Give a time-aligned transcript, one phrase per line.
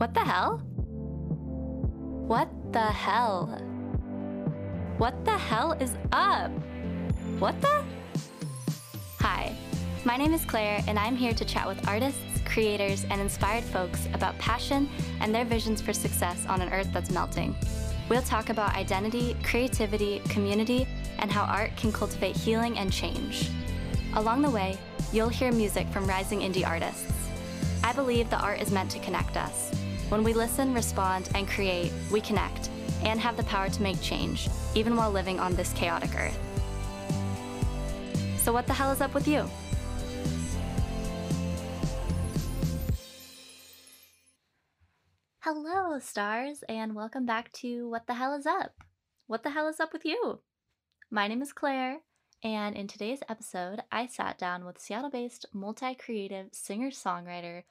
[0.00, 0.56] What the hell?
[2.26, 3.48] What the hell?
[4.96, 6.50] What the hell is up?
[7.38, 7.84] What the?
[9.18, 9.54] Hi,
[10.06, 14.08] my name is Claire, and I'm here to chat with artists, creators, and inspired folks
[14.14, 14.88] about passion
[15.20, 17.54] and their visions for success on an earth that's melting.
[18.08, 20.88] We'll talk about identity, creativity, community,
[21.18, 23.50] and how art can cultivate healing and change.
[24.14, 24.78] Along the way,
[25.12, 27.12] you'll hear music from rising indie artists.
[27.84, 29.70] I believe the art is meant to connect us.
[30.10, 32.68] When we listen, respond, and create, we connect
[33.04, 36.36] and have the power to make change, even while living on this chaotic earth.
[38.36, 39.48] So, what the hell is up with you?
[45.42, 48.72] Hello, stars, and welcome back to What the Hell is Up?
[49.28, 50.40] What the hell is up with you?
[51.08, 51.98] My name is Claire,
[52.42, 57.62] and in today's episode, I sat down with Seattle based multi creative singer songwriter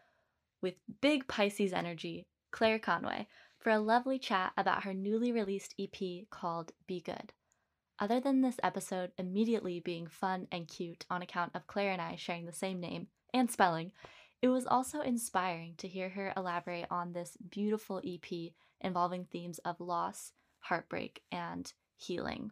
[0.62, 6.30] with big Pisces energy, Claire Conway, for a lovely chat about her newly released EP
[6.30, 7.34] called Be Good.
[8.00, 12.16] Other than this episode immediately being fun and cute on account of Claire and I
[12.16, 13.92] sharing the same name and spelling,
[14.42, 19.82] it was also inspiring to hear her elaborate on this beautiful EP involving themes of
[19.82, 22.52] loss, heartbreak, and healing.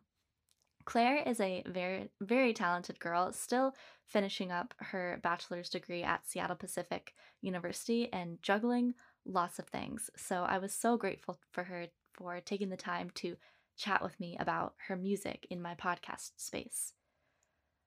[0.84, 3.74] Claire is a very, very talented girl, still
[4.06, 8.94] finishing up her bachelor's degree at Seattle Pacific University and juggling
[9.28, 10.10] lots of things.
[10.16, 13.36] So I was so grateful for her for taking the time to
[13.78, 16.94] chat with me about her music in my podcast space.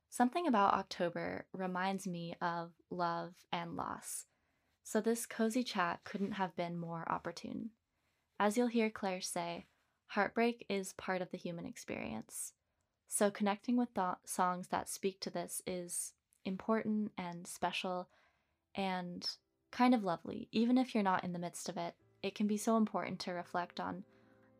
[0.08, 4.26] Something about October reminds me of love and loss,
[4.82, 7.70] so this cozy chat couldn't have been more opportune.
[8.38, 9.66] As you'll hear Claire say,
[10.08, 12.52] heartbreak is part of the human experience.
[13.06, 16.12] So connecting with th- songs that speak to this is
[16.44, 18.08] important and special
[18.74, 19.28] and
[19.70, 20.48] kind of lovely.
[20.52, 23.32] Even if you're not in the midst of it, it can be so important to
[23.32, 24.04] reflect on.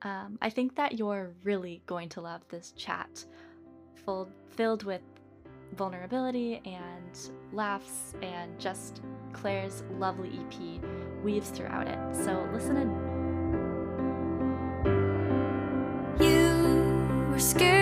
[0.03, 3.25] Um, I think that you're really going to love this chat,
[4.04, 5.03] full, filled with
[5.76, 10.82] vulnerability and laughs, and just Claire's lovely EP
[11.22, 11.98] weaves throughout it.
[12.25, 12.91] So listen in.
[16.21, 17.79] You were scared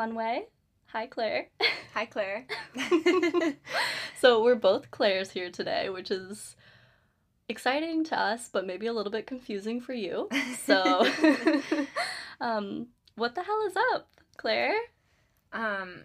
[0.00, 0.46] Conway.
[0.86, 1.48] Hi, Claire.
[1.92, 2.46] Hi, Claire.
[4.18, 6.56] so we're both Claires here today, which is
[7.50, 10.30] exciting to us, but maybe a little bit confusing for you.
[10.64, 11.06] So,
[12.40, 14.08] um, what the hell is up,
[14.38, 14.72] Claire?
[15.52, 15.96] um,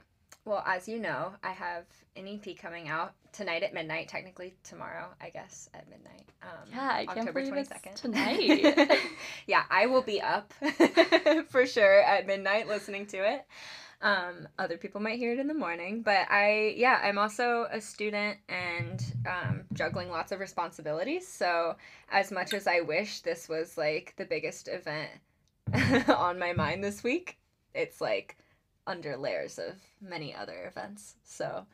[0.43, 1.85] well, as you know, I have
[2.17, 4.09] an EP coming out tonight at midnight.
[4.09, 6.29] Technically, tomorrow, I guess, at midnight.
[6.43, 7.85] Um, Yeah, I can't October believe 22nd.
[7.87, 8.99] it's tonight.
[9.47, 10.53] yeah, I will be up
[11.49, 13.45] for sure at midnight listening to it.
[14.05, 17.81] Um, other people might hear it in the morning, but I, yeah, I'm also a
[17.81, 21.27] student and um, juggling lots of responsibilities.
[21.27, 21.75] So,
[22.11, 25.09] as much as I wish this was like the biggest event
[26.07, 27.39] on my mind this week,
[27.73, 28.37] it's like
[28.85, 31.15] under layers of many other events.
[31.23, 31.65] So,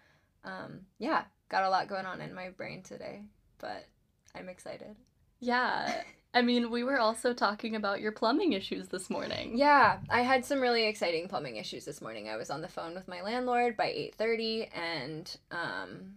[0.45, 3.23] um, yeah, got a lot going on in my brain today,
[3.59, 3.87] but
[4.33, 4.95] I'm excited.
[5.41, 6.03] Yeah.
[6.34, 9.57] I mean, we were also talking about your plumbing issues this morning.
[9.57, 12.29] Yeah, I had some really exciting plumbing issues this morning.
[12.29, 13.88] I was on the phone with my landlord by
[14.18, 16.13] 8:30 and um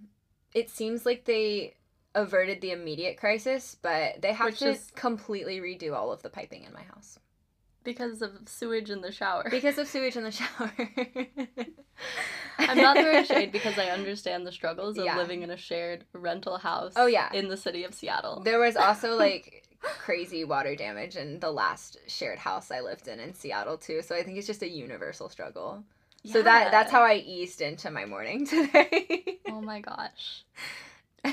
[0.52, 1.74] it seems like they
[2.14, 6.30] averted the immediate crisis, but they have Which to is- completely redo all of the
[6.30, 7.18] piping in my house
[7.84, 9.46] Because of sewage in the shower.
[9.50, 10.72] because of sewage in the shower.
[12.58, 15.16] I'm not throwing shade because I understand the struggles of Yeah.
[15.16, 17.30] living in a shared rental house Oh, yeah.
[17.32, 18.40] in the city of Seattle.
[18.44, 23.20] There was also like crazy water damage in the last shared house I lived in
[23.20, 24.02] in Seattle too.
[24.02, 25.84] So I think it's just a universal struggle.
[26.24, 29.40] So that that's how I eased into my morning today.
[29.48, 30.44] Oh my gosh.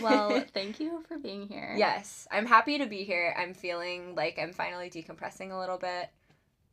[0.01, 1.73] Well, thank you for being here.
[1.77, 3.33] yes, I'm happy to be here.
[3.37, 6.09] I'm feeling like I'm finally decompressing a little bit.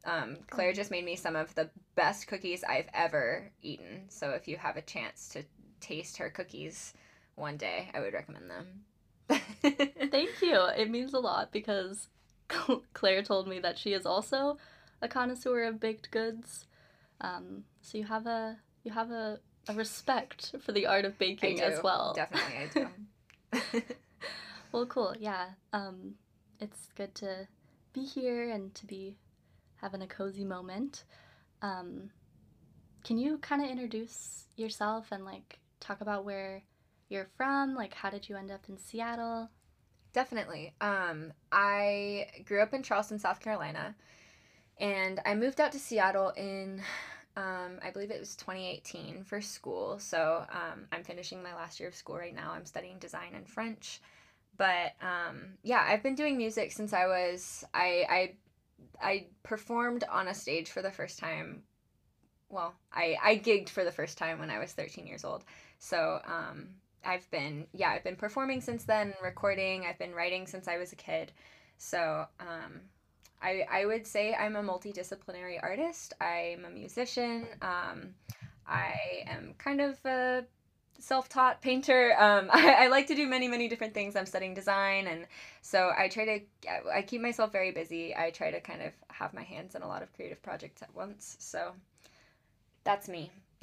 [0.04, 4.04] Um, Claire just made me some of the best cookies I've ever eaten.
[4.08, 5.42] So if you have a chance to
[5.80, 6.94] taste her cookies
[7.34, 8.84] one day, I would recommend them.
[10.10, 10.60] Thank you.
[10.76, 12.08] It means a lot because
[12.94, 14.58] Claire told me that she is also
[15.02, 16.66] a connoisseur of baked goods.
[17.20, 21.56] Um, so you have a you have a, a respect for the art of baking
[21.56, 21.62] do.
[21.62, 22.14] as well.
[22.14, 22.88] Definitely,
[23.52, 23.82] I do.
[24.72, 25.14] Well, cool.
[25.18, 25.46] Yeah.
[25.72, 26.14] Um,
[26.60, 27.48] it's good to
[27.92, 29.16] be here and to be
[29.80, 31.04] having a cozy moment.
[31.62, 32.10] Um,
[33.04, 36.62] can you kind of introduce yourself and like talk about where
[37.08, 37.74] you're from?
[37.74, 39.48] Like, how did you end up in Seattle?
[40.12, 40.74] Definitely.
[40.80, 43.94] Um, I grew up in Charleston, South Carolina,
[44.78, 46.82] and I moved out to Seattle in,
[47.36, 49.98] um, I believe it was 2018 for school.
[49.98, 52.52] So um, I'm finishing my last year of school right now.
[52.52, 54.00] I'm studying design and French.
[54.56, 58.32] But um, yeah, I've been doing music since I was I I
[59.00, 61.62] I performed on a stage for the first time.
[62.48, 65.44] Well, I I gigged for the first time when I was 13 years old.
[65.78, 66.68] So um,
[67.04, 69.86] I've been yeah I've been performing since then, recording.
[69.86, 71.32] I've been writing since I was a kid.
[71.78, 72.80] So um,
[73.42, 76.14] I I would say I'm a multidisciplinary artist.
[76.20, 77.46] I'm a musician.
[77.62, 78.14] Um,
[78.66, 80.44] I am kind of a
[80.98, 82.14] self-taught painter.
[82.18, 84.16] Um, I, I, like to do many, many different things.
[84.16, 85.26] I'm studying design, and
[85.62, 86.40] so I try to.
[86.92, 88.14] I keep myself very busy.
[88.14, 90.94] I try to kind of have my hands in a lot of creative projects at
[90.94, 91.36] once.
[91.38, 91.72] So
[92.84, 93.30] that's me.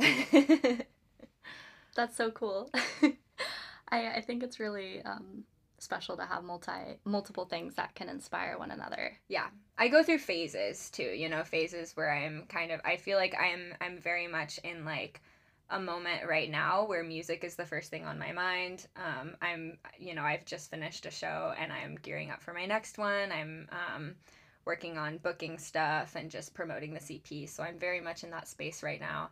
[1.96, 2.72] that's so cool.
[3.90, 5.44] I I think it's really um,
[5.80, 9.18] special to have multi multiple things that can inspire one another.
[9.28, 9.48] Yeah.
[9.78, 13.36] I go through phases too, you know, phases where I'm kind of I feel like
[13.40, 15.22] I'm I'm very much in like
[15.70, 18.88] a moment right now where music is the first thing on my mind.
[18.96, 22.66] Um, I'm, you know, I've just finished a show and I'm gearing up for my
[22.66, 23.32] next one.
[23.32, 24.16] I'm um,
[24.66, 27.50] working on booking stuff and just promoting the EP.
[27.50, 29.30] So I'm very much in that space right now.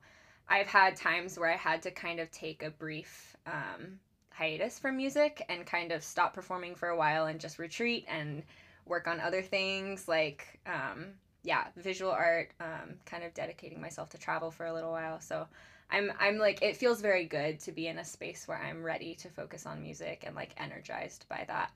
[0.49, 3.99] I've had times where I had to kind of take a brief um,
[4.31, 8.43] hiatus from music and kind of stop performing for a while and just retreat and
[8.85, 11.05] work on other things like, um,
[11.43, 15.19] yeah, visual art, um, kind of dedicating myself to travel for a little while.
[15.19, 15.47] So
[15.89, 19.15] I'm I'm like it feels very good to be in a space where I'm ready
[19.15, 21.71] to focus on music and like energized by that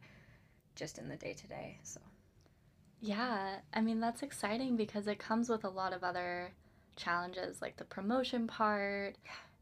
[0.76, 1.78] just in the day to day.
[1.84, 2.00] So
[3.02, 6.52] yeah, I mean that's exciting because it comes with a lot of other
[6.96, 9.16] challenges like the promotion part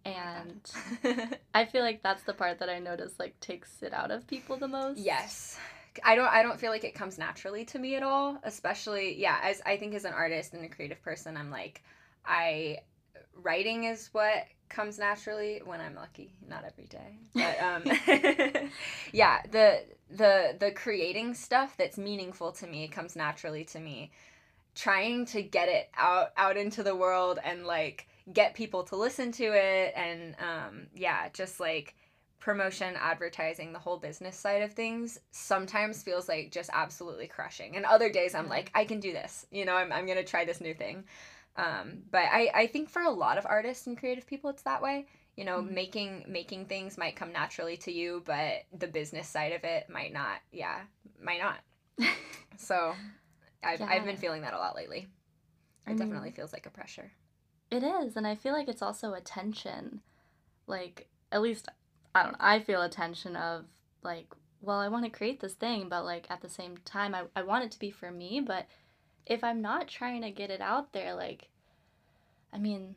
[0.06, 0.72] and
[1.54, 4.58] I feel like that's the part that I notice like takes it out of people
[4.58, 5.00] the most.
[5.00, 5.58] Yes.
[6.04, 9.40] I don't I don't feel like it comes naturally to me at all, especially yeah,
[9.42, 11.84] as I think as an artist and a creative person, I'm like
[12.26, 12.80] I
[13.42, 17.20] writing is what comes naturally when I'm lucky, not every day.
[17.34, 17.84] But um
[19.12, 24.12] yeah, the the the creating stuff that's meaningful to me comes naturally to me.
[24.74, 29.32] Trying to get it out out into the world and like get people to listen
[29.34, 31.96] to it and um yeah, just like
[32.46, 37.76] promotion, advertising, the whole business side of things sometimes feels like just absolutely crushing.
[37.76, 39.48] And other days I'm like, I can do this.
[39.52, 41.06] You know, I'm I'm going to try this new thing.
[41.58, 44.82] Um, but I, I think for a lot of artists and creative people, it's that
[44.82, 45.08] way.
[45.38, 45.74] You know, mm-hmm.
[45.74, 50.14] making making things might come naturally to you, but the business side of it might
[50.14, 50.40] not.
[50.52, 50.80] Yeah,
[51.22, 51.60] might not.
[52.58, 52.94] so,
[53.64, 53.88] I've yeah.
[53.88, 55.00] I've been feeling that a lot lately.
[55.00, 55.08] It
[55.88, 57.12] I mean, definitely feels like a pressure.
[57.70, 60.02] It is, and I feel like it's also a tension.
[60.68, 61.68] Like at least
[62.14, 62.32] I don't.
[62.34, 63.66] Know, I feel a tension of
[64.04, 64.28] like,
[64.62, 67.44] well, I want to create this thing, but like at the same time, I I
[67.44, 68.68] want it to be for me, but
[69.26, 71.50] if I'm not trying to get it out there, like,
[72.54, 72.96] I mean,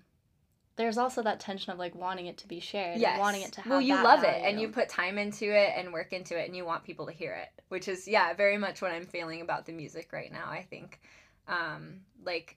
[0.79, 3.11] there's also that tension of like wanting it to be shared yes.
[3.13, 4.45] and wanting it to have well you love value.
[4.45, 7.05] it and you put time into it and work into it and you want people
[7.05, 10.33] to hear it which is yeah very much what i'm feeling about the music right
[10.33, 11.01] now i think
[11.49, 12.57] um like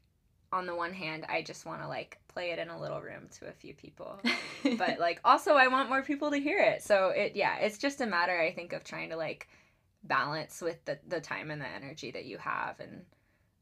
[0.53, 3.27] on the one hand i just want to like play it in a little room
[3.31, 4.19] to a few people
[4.77, 8.01] but like also i want more people to hear it so it yeah it's just
[8.01, 9.49] a matter i think of trying to like
[10.03, 13.01] balance with the the time and the energy that you have and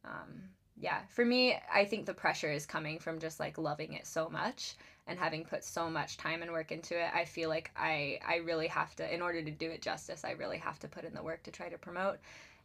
[0.06, 0.42] um,
[0.80, 4.30] yeah, for me, I think the pressure is coming from just like loving it so
[4.30, 4.76] much
[5.08, 7.10] and having put so much time and work into it.
[7.14, 10.32] I feel like I I really have to in order to do it justice, I
[10.32, 12.20] really have to put in the work to try to promote.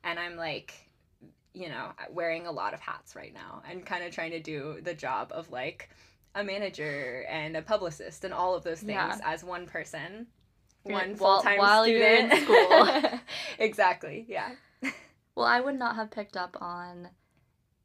[0.04, 0.74] And I'm like,
[1.54, 4.80] you know, wearing a lot of hats right now and kind of trying to do
[4.82, 5.90] the job of like
[6.36, 9.18] a manager and a publicist and all of those things yeah.
[9.24, 10.26] as one person,
[10.82, 12.32] one full time student.
[12.42, 13.20] school.
[13.58, 14.24] exactly.
[14.28, 14.50] Yeah.
[15.34, 17.08] Well, I would not have picked up on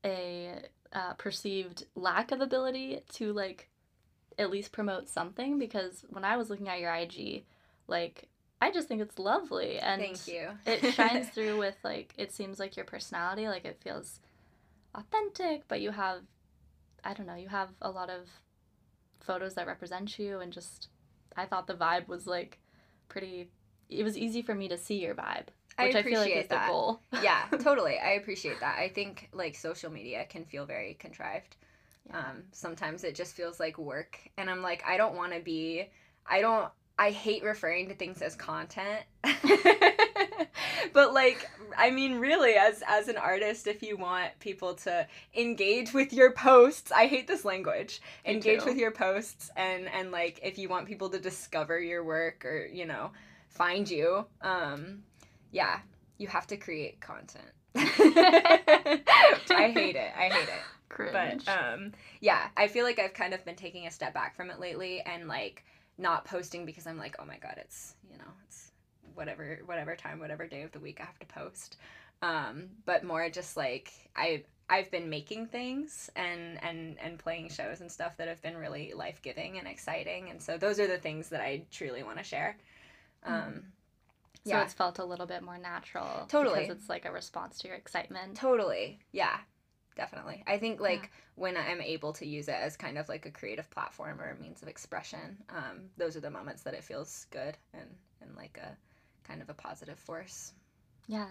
[0.06, 0.62] a
[0.94, 3.70] uh, perceived lack of ability to like
[4.38, 7.44] at least promote something because when I was looking at your IG,
[7.88, 8.29] like
[8.62, 10.50] I just think it's lovely and thank you.
[10.65, 14.20] it shines through with like it seems like your personality, like it feels
[14.96, 16.22] authentic, but you have
[17.03, 18.27] I don't know, you have a lot of
[19.20, 20.88] photos that represent you and just
[21.36, 22.60] I thought the vibe was like
[23.10, 23.50] pretty
[23.89, 25.48] it was easy for me to see your vibe
[25.79, 26.65] which I, I feel like is that.
[26.65, 27.01] the goal.
[27.21, 27.98] yeah, totally.
[27.98, 28.77] I appreciate that.
[28.77, 31.55] I think like social media can feel very contrived.
[32.07, 32.19] Yeah.
[32.19, 35.89] Um, sometimes it just feels like work, and I'm like, I don't want to be.
[36.25, 36.69] I don't.
[36.98, 39.03] I hate referring to things as content.
[40.93, 45.93] but like I mean really as as an artist if you want people to engage
[45.93, 48.01] with your posts, I hate this language.
[48.25, 48.65] Me engage too.
[48.65, 52.67] with your posts and and like if you want people to discover your work or,
[52.67, 53.12] you know,
[53.48, 55.03] find you, um
[55.51, 55.79] yeah,
[56.18, 57.46] you have to create content.
[57.75, 60.12] I hate it.
[60.18, 61.46] I hate it Cringe.
[61.46, 64.50] but um yeah i feel like i've kind of been taking a step back from
[64.50, 65.63] it lately and like
[66.00, 68.72] not posting because i'm like oh my god it's you know it's
[69.13, 71.77] whatever whatever time whatever day of the week i have to post
[72.24, 77.82] um but more just like i i've been making things and and and playing shows
[77.82, 81.29] and stuff that have been really life-giving and exciting and so those are the things
[81.29, 82.58] that i truly want to share
[83.25, 83.63] um Mhm.
[84.46, 86.25] So yeah it's felt a little bit more natural.
[86.27, 86.62] Totally.
[86.62, 88.36] Because it's like a response to your excitement.
[88.36, 89.00] Totally.
[89.12, 89.38] Yeah.
[89.96, 90.43] Definitely.
[90.48, 93.69] I think like when I'm able to use it as kind of like a creative
[93.69, 97.58] platform or a means of expression, um, those are the moments that it feels good
[97.74, 97.89] and,
[98.22, 98.77] and like a
[99.27, 100.53] kind of a positive force.
[101.08, 101.27] Yeah.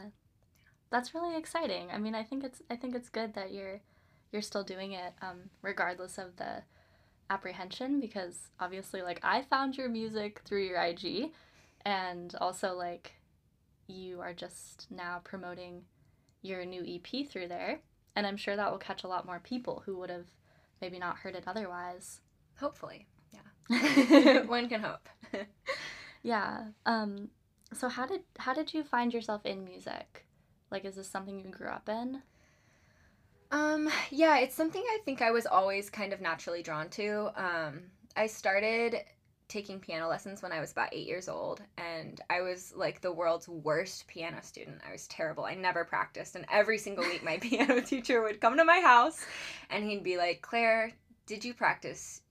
[0.90, 1.88] That's really exciting.
[1.90, 3.80] I mean, I think it's I think it's good that you're
[4.32, 6.62] you're still doing it um regardless of the
[7.30, 11.30] apprehension because obviously like I found your music through your IG
[11.84, 13.12] and also like
[13.86, 15.82] you are just now promoting
[16.42, 17.80] your new EP through there
[18.14, 20.26] and I'm sure that will catch a lot more people who would have
[20.80, 22.20] maybe not heard it otherwise.
[22.58, 23.06] Hopefully.
[23.32, 24.42] Yeah.
[24.46, 25.08] One can hope.
[26.24, 26.64] Yeah.
[26.84, 27.28] Um
[27.72, 30.26] so how did how did you find yourself in music?
[30.70, 32.22] Like is this something you grew up in?
[33.50, 37.30] Um, yeah, it's something I think I was always kind of naturally drawn to.
[37.34, 37.82] Um,
[38.16, 38.96] I started
[39.48, 43.12] taking piano lessons when I was about eight years old, and I was like the
[43.12, 44.80] world's worst piano student.
[44.86, 45.44] I was terrible.
[45.44, 49.24] I never practiced, and every single week my piano teacher would come to my house
[49.70, 50.92] and he'd be like, Claire,
[51.26, 52.22] did you practice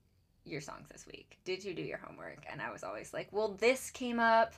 [0.45, 1.37] your songs this week?
[1.43, 2.45] Did you do your homework?
[2.51, 4.53] And I was always like, well, this came up.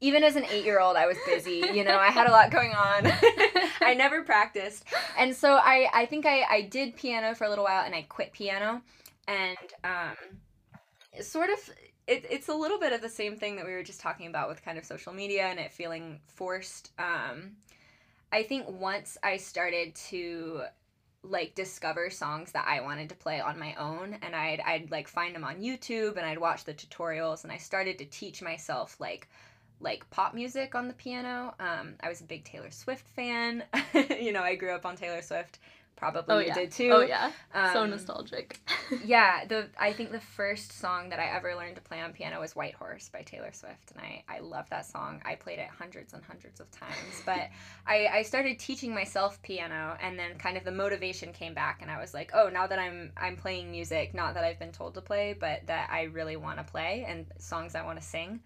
[0.00, 1.64] Even as an eight year old, I was busy.
[1.72, 3.06] You know, I had a lot going on.
[3.80, 4.84] I never practiced.
[5.18, 8.02] And so I, I think I, I did piano for a little while and I
[8.02, 8.82] quit piano.
[9.26, 10.16] And um,
[11.22, 11.58] sort of,
[12.06, 14.48] it, it's a little bit of the same thing that we were just talking about
[14.48, 16.92] with kind of social media and it feeling forced.
[16.98, 17.52] Um,
[18.32, 20.62] I think once I started to
[21.22, 25.08] like discover songs that I wanted to play on my own and I'd I'd like
[25.08, 28.96] find them on YouTube and I'd watch the tutorials and I started to teach myself
[29.00, 29.28] like
[29.80, 31.54] like pop music on the piano.
[31.60, 33.62] Um, I was a big Taylor Swift fan.
[34.20, 35.58] you know, I grew up on Taylor Swift.
[35.96, 36.54] Probably Oh you yeah.
[36.54, 36.90] did too.
[36.92, 37.32] Oh yeah.
[37.72, 38.60] so Um, nostalgic.
[39.04, 42.38] yeah, the I think the first song that I ever learned to play on piano
[42.38, 45.22] was White Horse by Taylor Swift, and I I love that song.
[45.24, 47.48] I played it hundreds and hundreds of times, but
[47.86, 51.90] I I started teaching myself piano, and then kind of the motivation came back, and
[51.90, 54.94] I was like, oh, now that I'm I'm playing music, not that I've been told
[54.94, 58.40] to play, but that I really want to play and songs I want to sing.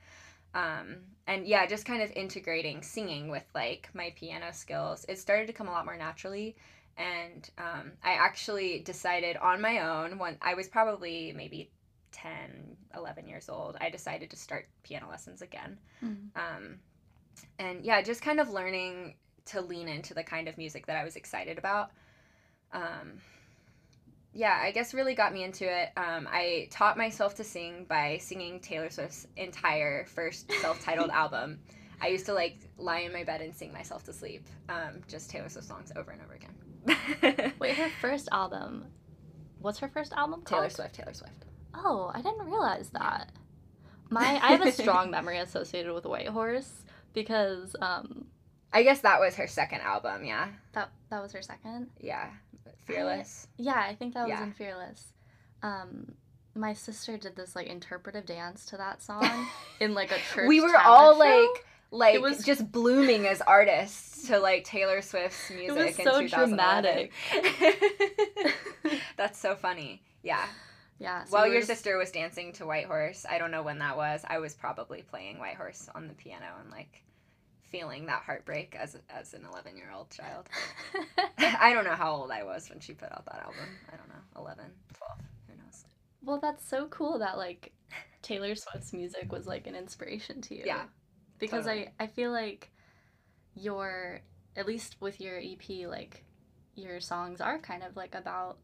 [0.54, 5.04] Um, and yeah, just kind of integrating singing with like my piano skills.
[5.08, 6.56] It started to come a lot more naturally
[6.98, 11.70] and um, i actually decided on my own when i was probably maybe
[12.12, 15.78] 10 11 years old i decided to start piano lessons again.
[16.02, 16.30] Mhm.
[16.36, 16.78] um,
[17.58, 19.14] and yeah just kind of learning
[19.46, 21.90] to lean into the kind of music that i was excited about.
[22.72, 23.20] Um,
[24.32, 25.90] yeah i guess really got me into it.
[25.96, 31.60] Um, i taught myself to sing by singing taylor swift's entire first self-titled album.
[32.02, 35.30] I used to like lie in my bed and sing myself to sleep um, just
[35.30, 36.54] taylor swift songs over and over again
[37.58, 38.86] Wait, her first album.
[39.60, 40.60] What's her first album called?
[40.62, 41.44] taylor swift taylor swift
[41.74, 43.30] Oh, I didn't realize that.
[44.10, 48.26] My I have a strong memory associated with White Horse because um
[48.72, 51.88] i guess that was her second album yeah that that was her second.
[52.00, 52.30] yeah
[52.86, 54.44] fearless Yeah, I think that was Yeah.
[54.44, 55.12] in Fearless.
[55.62, 56.14] Um
[56.54, 59.46] my sister did this like interpretive dance to that song
[59.80, 60.48] in like a church.
[60.48, 61.18] we were all show.
[61.18, 65.98] like like It was- just blooming as artists to like Taylor Swift's music it was
[65.98, 67.08] in so 2011.
[69.16, 70.02] That's so funny.
[70.22, 70.44] Yeah.
[70.98, 71.24] Yeah.
[71.24, 73.96] so While your just- sister was dancing to White Horse, I don't know when that
[73.96, 74.22] was.
[74.26, 77.02] I was probably playing White Horse on the piano and like
[77.70, 80.48] feeling that heartbreak as as an 11 year old child.
[81.38, 83.64] I don't know how old I was when she put out that album.
[83.92, 84.64] I don't know, 11,
[84.96, 85.18] 12,
[85.48, 85.84] who knows.
[86.24, 87.72] well, that's so cool that like
[88.22, 90.64] Taylor Swift's music was like an inspiration to you.
[90.66, 90.82] Yeah,
[91.40, 91.88] Because totally.
[91.98, 92.70] I I feel like
[93.54, 94.20] your
[94.56, 96.24] at least with your EP like
[96.74, 98.58] your songs are kind of like about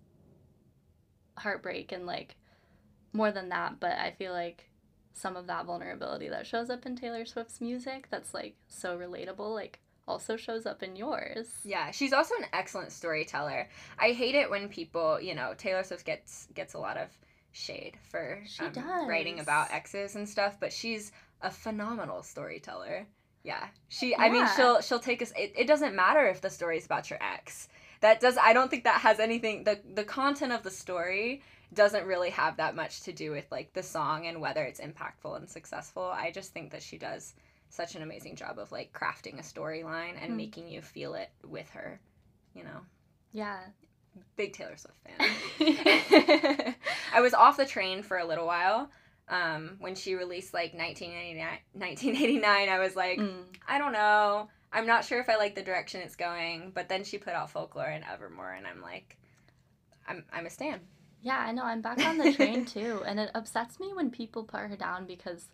[1.36, 2.36] heartbreak and like
[3.12, 4.68] more than that, but I feel like
[5.12, 9.54] some of that vulnerability that shows up in Taylor Swift's music that's like so relatable
[9.54, 11.48] like also shows up in yours.
[11.64, 13.68] Yeah, she's also an excellent storyteller.
[13.98, 17.08] I hate it when people, you know, Taylor Swift gets gets a lot of
[17.52, 21.10] shade for She um, writing about exes and stuff, but she's
[21.42, 23.06] a phenomenal storyteller.
[23.42, 24.14] Yeah, she.
[24.16, 25.32] I mean, she'll she'll take us.
[25.36, 27.68] It, it doesn't matter if the story's about your ex.
[28.00, 28.36] That does.
[28.42, 29.64] I don't think that has anything.
[29.64, 33.72] the The content of the story doesn't really have that much to do with like
[33.72, 36.04] the song and whether it's impactful and successful.
[36.04, 37.34] I just think that she does
[37.68, 40.36] such an amazing job of like crafting a storyline and Mm.
[40.36, 42.00] making you feel it with her.
[42.54, 42.80] You know,
[43.32, 43.58] Yeah.
[44.36, 45.14] big Taylor Swift fan.
[47.14, 48.90] I was off the train for a little while.
[49.28, 53.44] Um, when she released like 1989, 1989, I was like, Mm.
[53.66, 54.48] I don't know.
[54.72, 56.70] I'm not sure if I like the direction it's going.
[56.74, 59.16] But then she put out Folklore and Evermore, and I'm like,
[60.06, 60.80] I'm I'm a stan.
[61.22, 61.64] Yeah, I know.
[61.64, 65.06] I'm back on the train too, and it upsets me when people put her down
[65.06, 65.48] because,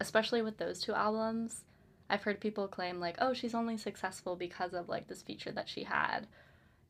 [0.00, 1.64] especially with those two albums,
[2.08, 5.68] I've heard people claim like, "Oh, she's only successful because of like this feature that
[5.68, 6.26] she had,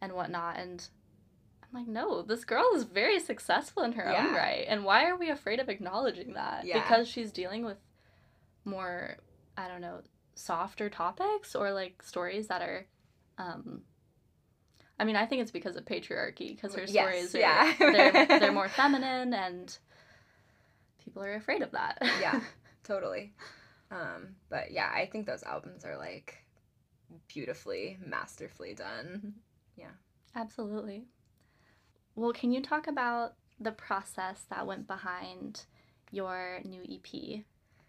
[0.01, 0.87] and whatnot." And
[1.73, 5.17] I'm like, no, this girl is very successful in her own right, and why are
[5.17, 6.65] we afraid of acknowledging that?
[6.67, 6.81] Yeah.
[6.83, 7.79] Because she's dealing with
[8.65, 9.17] more,
[9.57, 10.00] I don't know,
[10.35, 12.87] softer topics or like stories that are.
[13.39, 13.83] um
[14.99, 16.93] I mean, I think it's because of patriarchy, because her Yes,
[17.31, 17.75] stories are yeah.
[17.79, 19.79] they're they're more feminine and
[21.03, 21.99] people are afraid of that.
[22.21, 22.41] Yeah.
[22.85, 23.33] totally.
[23.91, 26.45] Um, but yeah, I think those albums are like
[27.29, 29.35] beautifully, masterfully done.
[29.77, 29.93] Yeah.
[30.37, 31.05] Absolutely.
[32.14, 35.64] Well, can you talk about the process that went behind
[36.11, 37.43] your new EP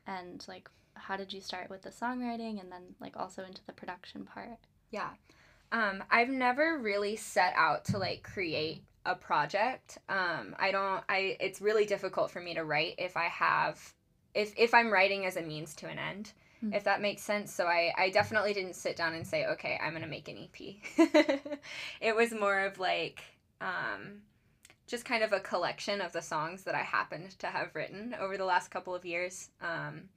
[0.05, 3.73] and like how did you start with the songwriting and then like also into the
[3.73, 4.59] production part?
[4.91, 5.09] Yeah.
[5.71, 9.97] Um, I've never really set out to like create a project.
[10.09, 13.93] Um, I don't I it's really difficult for me to write if I have
[14.35, 16.33] if if I'm writing as a means to an end.
[16.59, 16.73] Hmm.
[16.73, 17.53] If that makes sense.
[17.53, 20.37] So I I definitely didn't sit down and say, "Okay, I'm going to make an
[20.37, 20.75] EP."
[22.01, 23.23] it was more of like
[23.61, 24.21] um
[24.91, 28.37] just kind of a collection of the songs that I happened to have written over
[28.37, 29.49] the last couple of years.
[29.61, 30.09] Um,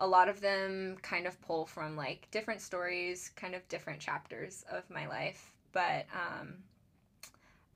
[0.00, 4.64] a lot of them kind of pull from like different stories, kind of different chapters
[4.70, 5.52] of my life.
[5.72, 6.54] But um,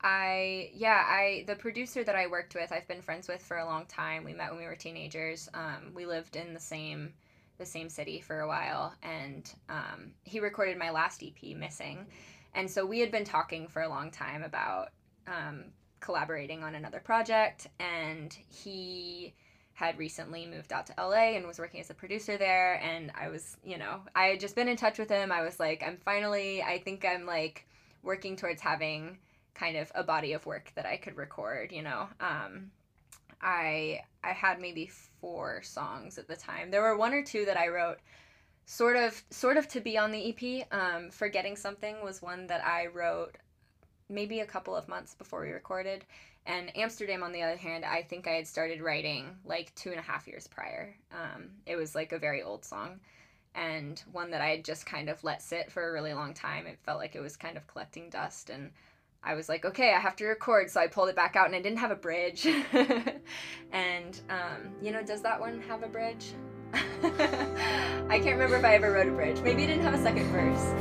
[0.01, 3.65] I, yeah, I, the producer that I worked with, I've been friends with for a
[3.65, 4.25] long time.
[4.25, 5.49] We met when we were teenagers.
[5.53, 7.13] Um, we lived in the same,
[7.59, 12.07] the same city for a while, and um, he recorded my last EP, Missing.
[12.55, 14.89] And so we had been talking for a long time about
[15.27, 15.65] um,
[15.99, 19.35] collaborating on another project, and he
[19.73, 22.75] had recently moved out to LA and was working as a producer there.
[22.81, 25.33] And I was, you know, I had just been in touch with him.
[25.33, 27.67] I was like, I'm finally, I think I'm like
[28.01, 29.17] working towards having
[29.53, 32.07] kind of a body of work that I could record, you know.
[32.21, 32.71] Um,
[33.41, 34.89] I I had maybe
[35.19, 36.71] four songs at the time.
[36.71, 37.99] There were one or two that I wrote
[38.65, 40.67] sort of sort of to be on the EP.
[40.71, 43.35] Um, Forgetting Something was one that I wrote
[44.09, 46.05] maybe a couple of months before we recorded.
[46.47, 49.99] And Amsterdam, on the other hand, I think I had started writing like two and
[49.99, 50.95] a half years prior.
[51.11, 52.99] Um, it was like a very old song
[53.55, 56.67] and one that I had just kind of let sit for a really long time.
[56.67, 58.49] It felt like it was kind of collecting dust.
[58.49, 58.69] And
[59.23, 60.69] I was like, okay, I have to record.
[60.69, 62.45] So I pulled it back out and I didn't have a bridge.
[63.71, 66.33] and, um, you know, does that one have a bridge?
[68.09, 69.39] I can't remember if I ever wrote a bridge.
[69.41, 70.73] Maybe it didn't have a second verse.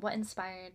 [0.00, 0.72] What inspired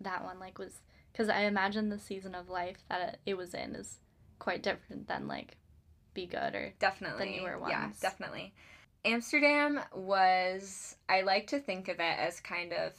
[0.00, 0.38] that one?
[0.38, 0.80] Like was
[1.12, 3.98] because I imagine the season of life that it was in is
[4.38, 5.56] quite different than like
[6.14, 8.00] Be Good or definitely newer yeah ones.
[8.00, 8.52] definitely
[9.04, 12.92] amsterdam was i like to think of it as kind of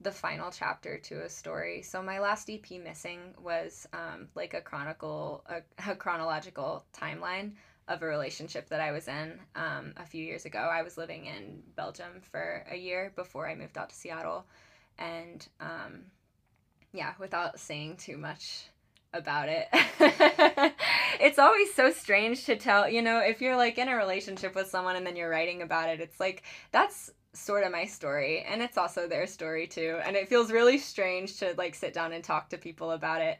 [0.00, 4.60] the final chapter to a story so my last ep missing was um, like a
[4.60, 7.52] chronicle a, a chronological timeline
[7.88, 11.26] of a relationship that i was in um, a few years ago i was living
[11.26, 14.46] in belgium for a year before i moved out to seattle
[15.00, 16.04] and um,
[16.92, 18.70] yeah without saying too much
[19.12, 19.68] about it.
[21.20, 24.68] it's always so strange to tell, you know, if you're like in a relationship with
[24.68, 28.60] someone and then you're writing about it, it's like that's sort of my story and
[28.60, 29.98] it's also their story too.
[30.04, 33.38] And it feels really strange to like sit down and talk to people about it,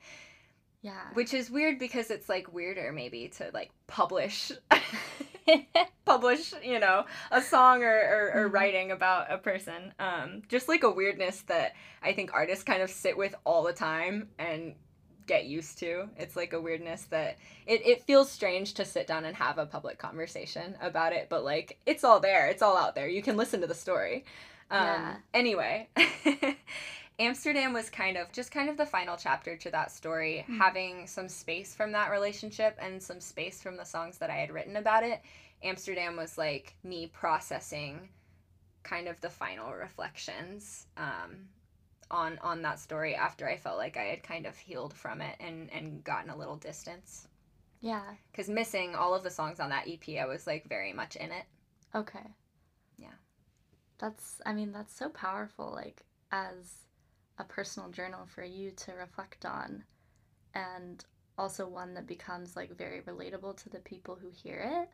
[0.83, 1.09] yeah.
[1.15, 4.53] which is weird because it's like weirder maybe to like publish
[6.05, 8.53] publish, you know, a song or, or, or Mhm.
[8.53, 9.93] writing about a person.
[9.99, 13.73] Um, just like a weirdness that I think artists kind of sit with all the
[13.73, 14.75] time and
[15.27, 16.09] get used to.
[16.17, 19.67] It's like a weirdness that it, it feels strange to sit down and have a
[19.67, 22.49] public conversation about it, but like it's all there.
[22.49, 23.09] It's all out there.
[23.09, 24.25] You can listen to the story.
[24.71, 25.15] Um, Yeah.
[25.35, 25.89] Anyway,
[27.21, 30.59] Amsterdam was kind of just kind of the final chapter to that story, Mm.
[30.59, 34.51] having some space from that relationship and some space from the songs that I had
[34.51, 35.21] written about it.
[35.63, 38.09] Amsterdam was like me processing
[38.83, 41.49] kind of the final reflections um,
[42.11, 45.37] on on that story after I felt like I had kind of healed from it
[45.39, 47.29] and and gotten a little distance.
[47.81, 48.15] yeah.
[48.33, 51.31] Because missing all of the songs on that EP, I was like very much in
[51.31, 51.45] it.
[51.95, 52.27] Okay.
[52.99, 53.13] Yeah.
[53.99, 56.03] That's, I mean, that's so powerful, like,
[56.33, 56.87] as
[57.41, 59.83] a personal journal for you to reflect on,
[60.55, 61.05] and
[61.39, 64.91] also one that becomes, like, very relatable to the people who hear it.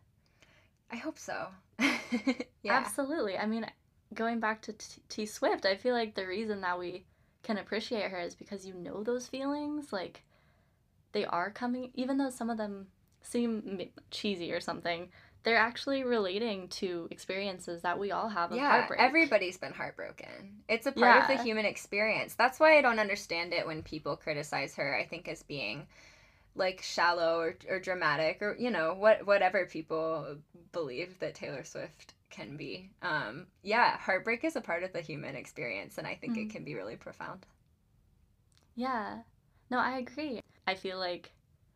[0.91, 1.49] I hope so.
[1.79, 2.73] yeah.
[2.73, 3.37] Absolutely.
[3.37, 3.67] I mean,
[4.15, 7.05] going back to T-, T Swift, I feel like the reason that we
[7.43, 9.93] can appreciate her is because you know those feelings.
[9.93, 10.23] Like,
[11.13, 12.87] they are coming, even though some of them
[13.23, 13.81] seem
[14.11, 15.09] cheesy or something,
[15.47, 19.01] they're actually relating to experiences that we all have of yeah, heartbreak.
[19.01, 20.65] everybody's been heartbroken.
[20.69, 22.35] It's a part of the human experience.
[22.35, 24.97] That's why I don't understand it when people criticize her.
[24.97, 25.87] I think as being
[26.57, 30.37] like shallow or, or dramatic or you know what whatever people
[30.73, 32.91] believe that Taylor Swift can be.
[33.01, 36.47] Um, yeah, heartbreak is a part of the human experience, and I think Mhm.
[36.47, 37.47] it can be really profound.
[38.75, 39.19] Yeah.
[39.71, 40.41] No, I agree.
[40.67, 41.31] I feel like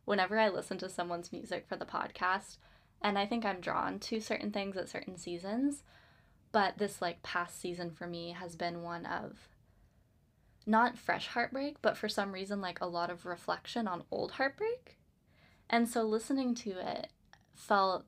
[0.06, 2.56] whenever I listen to someone's music for the podcast,
[3.02, 5.82] and I think I'm drawn to certain things at certain seasons,
[6.52, 9.48] but this like past season for me has been one of
[10.66, 14.98] not fresh heartbreak, but for some reason like a lot of reflection on old heartbreak.
[15.68, 17.08] And so listening to it
[17.54, 18.04] felt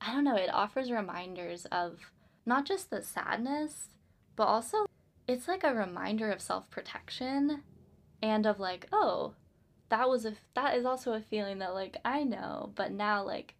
[0.00, 2.12] I don't know, it offers reminders of
[2.46, 3.88] not just the sadness,
[4.34, 4.86] but also
[5.26, 7.62] it's like a reminder of self-protection
[8.22, 9.34] and of like oh
[9.90, 13.54] that was a that is also a feeling that like i know but now like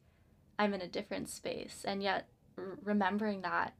[0.60, 3.74] i'm in a different space and yet r- remembering that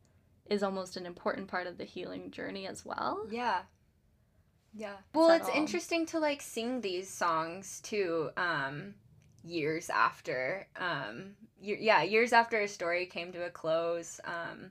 [0.47, 3.61] is almost an important part of the healing journey as well Yeah.
[4.73, 4.97] Yeah.
[5.14, 5.62] Well, it's Subtle.
[5.62, 8.95] interesting to like sing these songs too um
[9.45, 14.21] years after um y- yeah, years after a story came to a close.
[14.25, 14.71] Um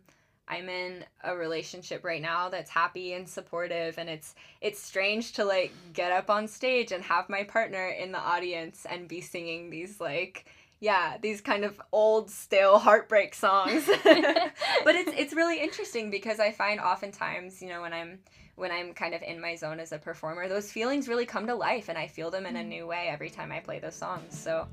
[0.51, 5.43] I'm in a relationship right now that's happy and supportive and it's it's strange to
[5.45, 9.69] like get up on stage and have my partner in the audience and be singing
[9.69, 10.45] these like
[10.79, 13.85] yeah, these kind of old stale heartbreak songs.
[14.03, 18.19] but it's it's really interesting because I find oftentimes, you know, when I'm
[18.55, 21.55] when I'm kind of in my zone as a performer, those feelings really come to
[21.55, 22.67] life and I feel them in a Mm.
[22.67, 24.37] new way every time I play those songs.
[24.37, 24.67] So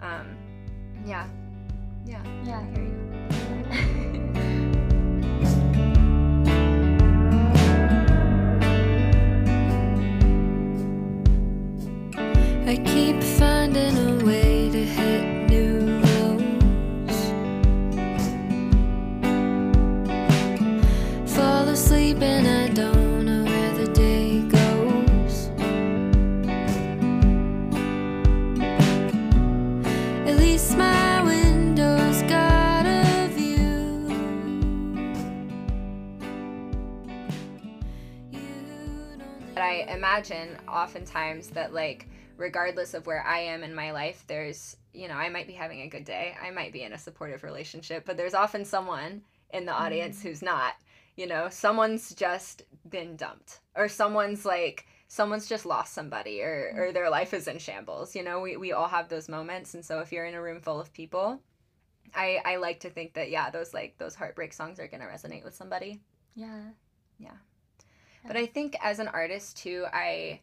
[0.00, 0.36] um
[1.06, 1.26] yeah.
[2.06, 2.22] Yeah.
[2.44, 3.94] yeah I hear you.
[12.66, 14.53] I keep finding a way
[39.54, 44.76] But I imagine oftentimes that like regardless of where I am in my life, there's
[44.92, 46.36] you know, I might be having a good day.
[46.40, 49.82] I might be in a supportive relationship, but there's often someone in the mm-hmm.
[49.82, 50.74] audience who's not.
[51.16, 56.80] You know, someone's just been dumped or someone's like someone's just lost somebody or mm-hmm.
[56.80, 58.16] or their life is in shambles.
[58.16, 60.60] You know, we we all have those moments and so if you're in a room
[60.60, 61.40] full of people,
[62.12, 65.06] I I like to think that yeah, those like those heartbreak songs are going to
[65.06, 66.00] resonate with somebody.
[66.34, 66.70] Yeah.
[67.20, 67.36] Yeah
[68.26, 70.40] But I think as an artist too, I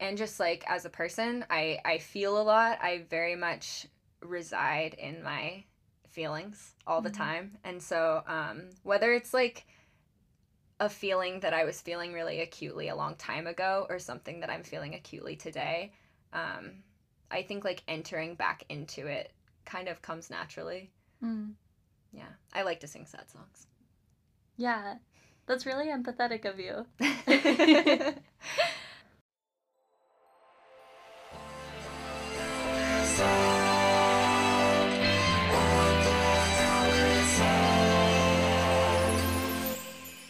[0.00, 2.78] and just like as a person, I I feel a lot.
[2.82, 3.86] I very much
[4.22, 5.64] reside in my
[6.08, 7.14] feelings all the Mhm.
[7.14, 7.58] time.
[7.64, 9.66] And so um whether it's like
[10.80, 14.50] a feeling that I was feeling really acutely a long time ago or something that
[14.50, 15.92] I'm feeling acutely today,
[16.32, 16.82] um
[17.30, 19.32] I think like entering back into it
[19.64, 20.90] kind of comes naturally.
[21.22, 21.54] Mm.
[22.12, 22.28] Yeah.
[22.54, 23.66] I like to sing sad songs.
[24.56, 24.94] yeah
[25.48, 26.86] that's really empathetic of you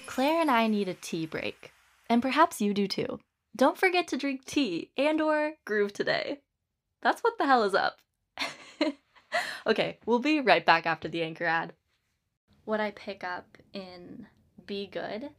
[0.07, 1.71] Claire and I need a tea break,
[2.11, 3.21] and perhaps you do too.
[3.55, 6.41] Don't forget to drink tea and or groove today.
[7.03, 7.99] That's what the hell is up.
[9.67, 11.75] Okay, we'll be right back after the anchor ad.
[12.65, 14.27] What I pick up in
[14.69, 15.31] Be Good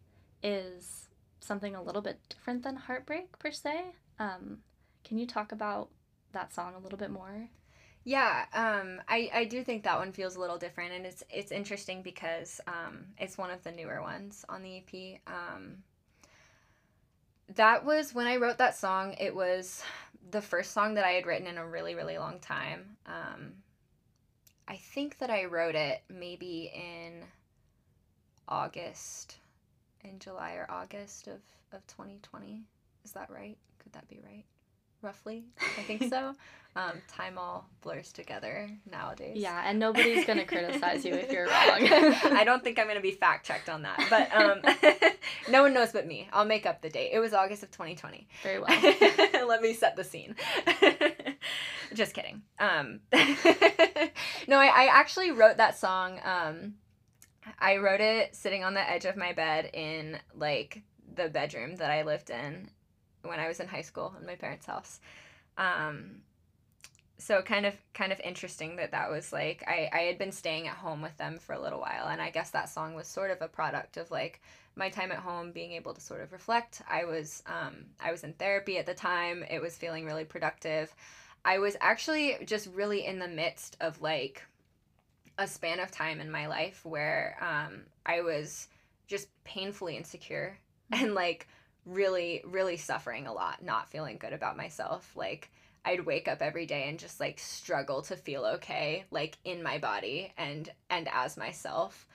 [0.43, 1.07] is
[1.39, 3.85] something a little bit different than heartbreak per se.
[4.19, 4.57] Um,
[5.05, 5.89] can you talk about
[6.33, 7.47] that song a little bit more?
[8.03, 11.51] Yeah, um, I, I do think that one feels a little different, and it's it's
[11.51, 15.21] interesting because um, it's one of the newer ones on the EP.
[15.27, 15.83] Um,
[17.55, 19.15] that was when I wrote that song.
[19.19, 19.83] It was
[20.31, 22.97] the first song that I had written in a really really long time.
[23.05, 23.53] Um,
[24.67, 27.23] I think that I wrote it maybe in
[28.49, 29.37] August,
[30.03, 31.39] in July or August of
[31.71, 32.63] of twenty twenty.
[33.05, 33.57] Is that right?
[33.79, 34.43] Could that be right?
[35.01, 35.45] Roughly,
[35.77, 36.33] I think so.
[36.75, 39.37] um, time all blurs together nowadays.
[39.37, 41.53] Yeah, and nobody's gonna criticize you if you're wrong.
[42.33, 45.11] I don't think I'm gonna be fact checked on that, but um,
[45.49, 46.27] no one knows but me.
[46.33, 47.11] I'll make up the date.
[47.13, 48.27] It was August of 2020.
[48.43, 49.47] Very well.
[49.47, 50.35] Let me set the scene.
[51.93, 52.41] Just kidding.
[52.59, 52.99] Um,
[54.47, 56.19] no, I, I actually wrote that song.
[57.59, 60.83] I wrote it sitting on the edge of my bed in like
[61.15, 62.69] the bedroom that I lived in
[63.23, 64.99] when I was in high school in my parents' house.
[65.57, 66.21] Um,
[67.17, 70.67] so kind of kind of interesting that that was like I, I had been staying
[70.69, 73.29] at home with them for a little while and i guess that song was sort
[73.29, 74.39] of a product of like
[74.79, 76.81] my time at home being able to sort of reflect.
[76.89, 79.43] I was um, i was in therapy at the time.
[79.49, 80.95] It was feeling really productive.
[81.45, 84.43] I was actually just really in the midst of like
[85.39, 88.67] a span of time in my life where um, i was
[89.07, 90.55] just painfully insecure
[90.91, 91.47] and like
[91.85, 95.49] really really suffering a lot not feeling good about myself like
[95.85, 99.77] I'd wake up every day and just like struggle to feel okay, like in my
[99.77, 102.05] body and and as myself.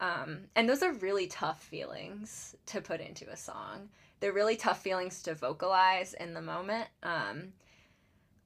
[0.00, 3.88] Um, and those are really tough feelings to put into a song.
[4.20, 6.88] They're really tough feelings to vocalize in the moment.
[7.02, 7.52] Um,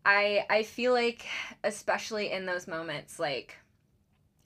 [0.05, 1.27] I I feel like
[1.63, 3.57] especially in those moments, like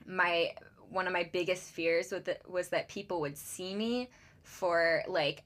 [0.07, 0.53] my
[0.89, 4.09] one of my biggest fears with it was that people would see me
[4.43, 5.43] for like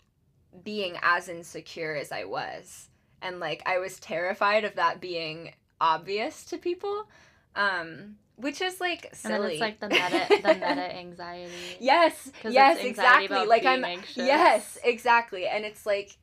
[0.64, 2.88] being as insecure as I was
[3.23, 7.09] and like I was terrified of that being obvious to people.
[7.57, 9.35] Um which is like silly.
[9.35, 11.77] And it's like the meta the meta anxiety.
[11.79, 12.31] yes.
[12.49, 13.46] Yes, exactly.
[13.46, 14.16] Like I'm anxious.
[14.16, 15.46] Yes, exactly.
[15.46, 16.16] And it's like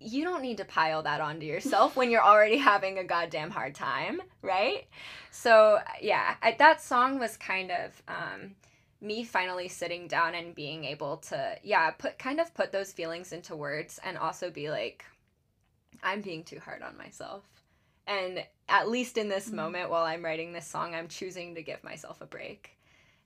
[0.00, 3.74] you don't need to pile that onto yourself when you're already having a goddamn hard
[3.74, 4.86] time, right?
[5.30, 8.54] So, yeah, I, that song was kind of um
[9.00, 13.32] me finally sitting down and being able to yeah, put kind of put those feelings
[13.32, 15.04] into words and also be like
[16.02, 17.44] I'm being too hard on myself.
[18.06, 19.56] And at least in this mm-hmm.
[19.56, 22.70] moment while I'm writing this song, I'm choosing to give myself a break.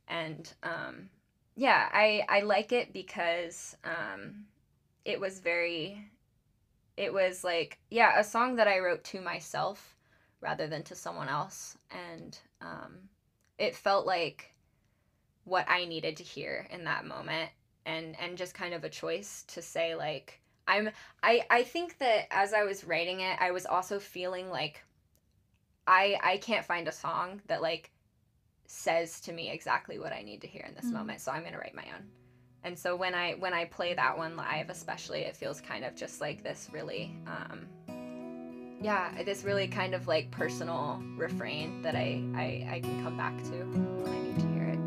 [0.08, 1.08] And um,
[1.56, 4.44] yeah, I, I like it because um,
[5.04, 6.04] it was very,
[6.96, 9.96] it was like, yeah, a song that I wrote to myself
[10.40, 11.78] rather than to someone else.
[11.90, 12.98] And um,
[13.59, 14.55] it felt like
[15.44, 17.50] what I needed to hear in that moment
[17.85, 20.90] and and just kind of a choice to say like I'm
[21.22, 24.85] I I think that as I was writing it, I was also feeling like
[25.87, 27.90] I I can't find a song that like
[28.66, 30.94] says to me exactly what I need to hear in this mm.
[30.94, 32.07] moment, so I'm going to write my own.
[32.64, 35.96] And so when I when I play that one live, especially, it feels kind of
[35.96, 37.66] just like this really um
[38.81, 43.37] yeah, this really kind of like personal refrain that I I, I can come back
[43.44, 44.79] to when I need to hear it.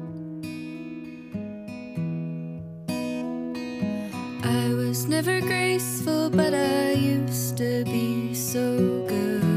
[4.46, 9.55] I was never graceful, but I used to be so good.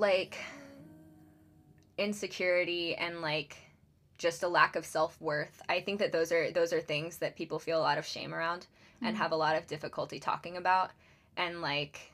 [0.00, 0.38] Like
[1.98, 3.56] insecurity and like
[4.18, 5.62] just a lack of self-worth.
[5.68, 8.34] I think that those are those are things that people feel a lot of shame
[8.34, 9.06] around mm-hmm.
[9.06, 10.90] and have a lot of difficulty talking about
[11.36, 12.12] and like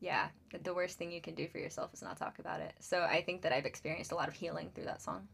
[0.00, 0.28] yeah,
[0.62, 2.74] the worst thing you can do for yourself is not talk about it.
[2.80, 5.28] So I think that I've experienced a lot of healing through that song.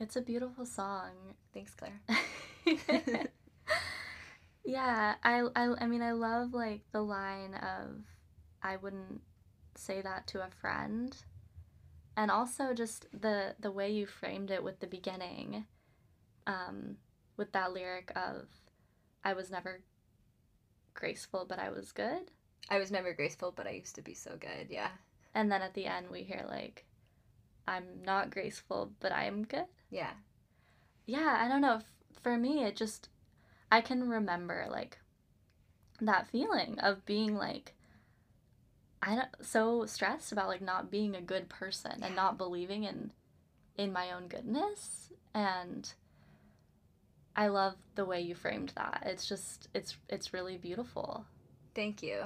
[0.00, 1.10] It's a beautiful song.
[1.52, 2.00] Thanks, Claire.
[4.64, 8.04] yeah, I, I, I mean, I love like the line of,
[8.62, 9.20] I wouldn't
[9.78, 11.16] say that to a friend.
[12.16, 15.66] And also just the, the way you framed it with the beginning,
[16.46, 16.96] um,
[17.36, 18.46] with that lyric of,
[19.22, 19.82] I was never
[20.94, 22.30] graceful, but I was good.
[22.70, 24.68] I was never graceful, but I used to be so good.
[24.70, 24.90] Yeah.
[25.34, 26.86] And then at the end, we hear like,
[27.68, 29.66] I'm not graceful, but I am good.
[29.90, 30.12] Yeah.
[31.04, 31.80] Yeah, I don't know.
[32.22, 33.08] For me, it just
[33.70, 34.98] I can remember like
[36.00, 37.74] that feeling of being like
[39.02, 43.12] I don't so stressed about like not being a good person and not believing in
[43.76, 45.92] in my own goodness and
[47.36, 49.02] I love the way you framed that.
[49.04, 51.24] It's just it's it's really beautiful.
[51.74, 52.24] Thank you.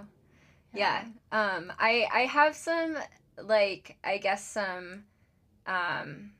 [0.72, 1.04] Yeah.
[1.32, 2.96] Um I I have some
[3.36, 5.04] like I guess some
[5.66, 6.30] um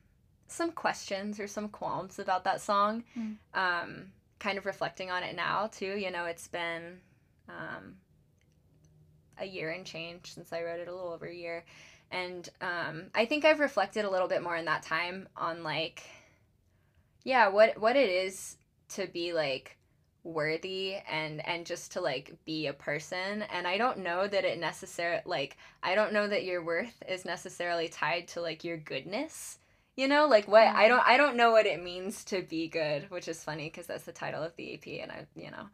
[0.46, 3.02] some questions or some qualms about that song.
[3.18, 3.36] Mm.
[3.54, 5.98] Um kind of reflecting on it now too.
[5.98, 7.00] You know, it's been
[7.48, 7.96] um
[9.40, 11.64] a year and change since I wrote it a little over a year.
[12.10, 16.02] And um I think I've reflected a little bit more in that time on like
[17.24, 18.56] yeah, what what it is
[18.90, 19.76] to be like
[20.22, 24.58] worthy and and just to like be a person and i don't know that it
[24.58, 29.58] necessarily like i don't know that your worth is necessarily tied to like your goodness
[29.96, 30.88] you know like what i Mm.
[30.88, 34.04] don't i don't know what it means to be good which is funny because that's
[34.04, 35.70] the title of the EP and i you know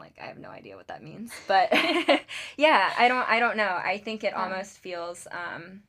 [0.00, 1.68] like i have no idea what that means but
[2.56, 4.42] yeah i don't i don't know i think it Yeah.
[4.42, 5.82] almost feels um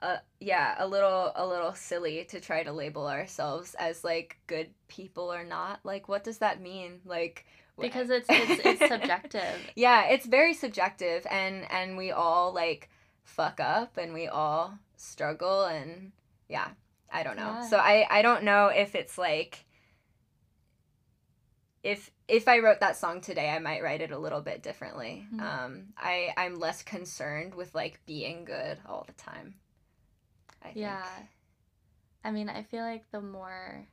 [0.00, 4.66] uh, yeah, a little a little silly to try to label ourselves as like good
[4.88, 5.78] people or not.
[5.84, 7.00] Like, what does that mean?
[7.04, 7.46] Like,
[7.78, 9.60] Because it's it's, it's subjective.
[9.76, 12.90] yeah, it's very subjective, and and we all like
[13.22, 16.10] fuck up, and we all struggle, and
[16.48, 16.70] yeah,
[17.12, 17.58] I don't know.
[17.60, 17.68] Yeah.
[17.68, 19.64] So I I don't know if it's like
[21.84, 25.28] if if I wrote that song today, I might write it a little bit differently.
[25.34, 25.40] Mhm.
[25.42, 29.60] Um, I I'm less concerned with like being good all the time.
[30.62, 30.76] I think.
[30.78, 31.06] Yeah.
[32.24, 33.86] I mean, I feel like the more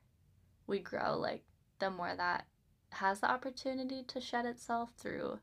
[0.67, 1.43] we grow, like
[1.79, 2.45] the more that
[2.91, 5.39] has the opportunity to shed itself through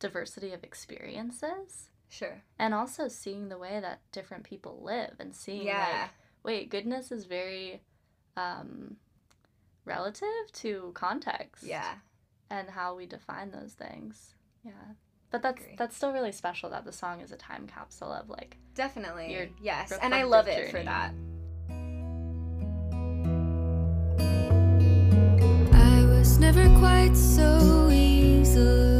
[0.00, 2.42] diversity of experiences Sure.
[2.58, 5.78] and also seeing the way that different people live and seeing Yeah.
[6.02, 6.10] like
[6.42, 7.82] wait, goodness is very
[8.36, 8.96] um
[9.90, 11.94] relative to context Yeah.
[12.48, 14.34] and how we define those things.
[14.64, 14.72] Yeah.
[15.30, 18.56] But that's that's still really special that the song is a time capsule of like
[18.74, 19.32] Definitely.
[19.32, 19.92] Your yes.
[20.02, 21.12] And I love reflective it for that.
[25.72, 28.99] I was never quite so easily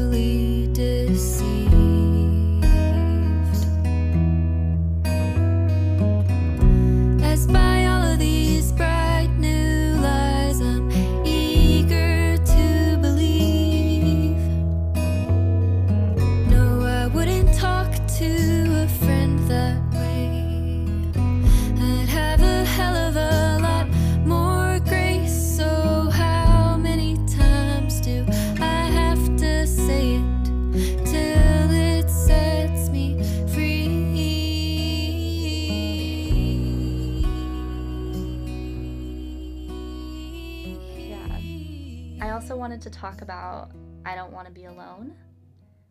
[42.90, 43.70] to talk about
[44.04, 45.14] I don't want to be alone.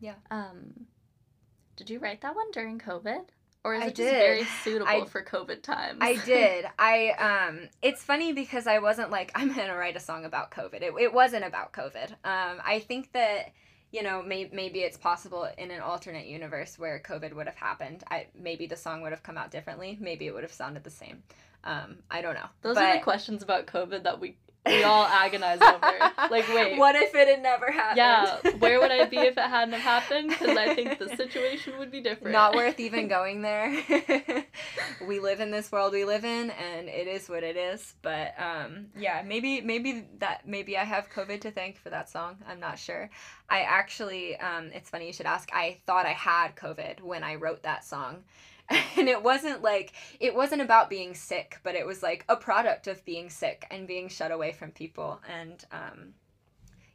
[0.00, 0.14] Yeah.
[0.30, 0.86] Um
[1.76, 3.22] did you write that one during COVID?
[3.62, 5.98] Or is I it just very suitable I- for COVID times?
[6.00, 6.66] I did.
[6.78, 7.10] I
[7.48, 10.82] um it's funny because I wasn't like I'm going to write a song about COVID.
[10.82, 12.10] It it wasn't about COVID.
[12.24, 13.52] Um I think that
[13.92, 18.04] you know, may, maybe it's possible in an alternate universe where COVID would have happened.
[18.08, 19.98] I maybe the song would have come out differently.
[20.00, 21.24] Maybe it would have sounded the same.
[21.64, 22.46] Um, I don't know.
[22.62, 25.80] Those are the questions about COVID that we we all agonize over.
[26.30, 26.78] Like, wait.
[26.78, 27.96] What if it had never happened?
[27.96, 30.30] Yeah, where would I be if it hadn't have happened?
[30.30, 32.32] Because I think the situation would be different.
[32.32, 33.74] Not worth even going there.
[35.06, 37.94] we live in this world we live in, and it is what it is.
[38.02, 42.36] But um, yeah, maybe maybe that maybe I have COVID to thank for that song.
[42.46, 43.10] I'm not sure.
[43.48, 45.48] I actually, um, it's funny you should ask.
[45.52, 48.24] I thought I had COVID when I wrote that song.
[48.96, 52.86] And it wasn't like it wasn't about being sick, but it was like a product
[52.86, 55.20] of being sick and being shut away from people.
[55.26, 56.14] And um,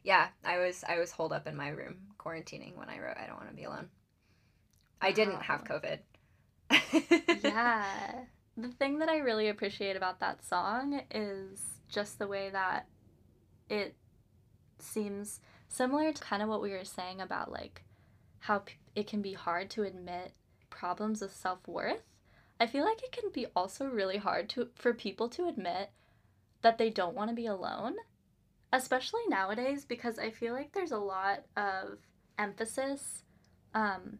[0.04, 3.26] yeah, I was I was holed up in my room quarantining when I wrote I
[3.26, 3.88] don't want to be alone.
[5.00, 5.98] I didn't have COVID.
[7.42, 7.84] yeah.
[8.58, 11.60] The thing that I really appreciate about that song is
[11.90, 12.86] just the way that
[13.68, 13.94] it
[14.78, 17.82] seems similar to kind of what we were saying about like
[18.38, 20.32] how p- it can be hard to admit
[20.76, 22.02] problems of self-worth.
[22.60, 25.90] I feel like it can be also really hard to for people to admit
[26.62, 27.96] that they don't want to be alone,
[28.72, 31.98] especially nowadays because I feel like there's a lot of
[32.38, 33.22] emphasis
[33.74, 34.18] um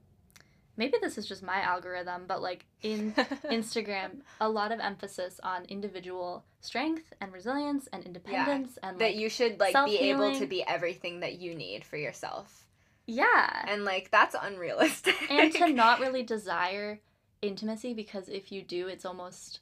[0.77, 3.13] maybe this is just my algorithm, but like in
[3.45, 9.29] Instagram, a lot of emphasis on individual strength and resilience and independence and that you
[9.29, 12.66] should like be able to be everything that you need for yourself.
[13.07, 15.15] Yeah, And like that's unrealistic.
[15.31, 17.01] and to not really desire
[17.43, 19.61] intimacy because if you do, it's almost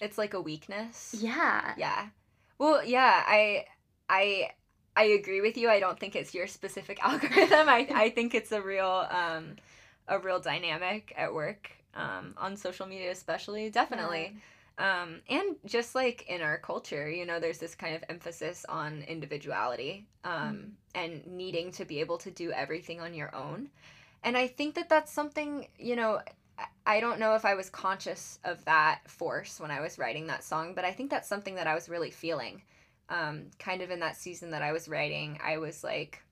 [0.00, 1.16] It's like a weakness.
[1.20, 1.74] yeah.
[1.76, 2.08] Yeah.
[2.58, 3.66] Well, yeah, I
[4.08, 4.50] I
[4.96, 5.68] I agree with you.
[5.70, 7.68] I don't think it's your specific algorithm.
[7.68, 9.56] I I think it's a real um
[10.08, 13.70] a real dynamic at work um on social media especially.
[13.70, 14.34] Definitely.
[14.80, 19.02] Um and just like in our culture, you know, there's this kind of emphasis on
[19.02, 23.68] individuality um and needing to be able to do everything on your own.
[24.24, 26.20] And I think that that's something, you know,
[26.58, 30.26] I- I don't know if I was conscious of that force when I was writing
[30.26, 32.62] that song, but I think that's something that I was really feeling.
[33.08, 36.22] Um, kind of in that season that I was writing, I was like,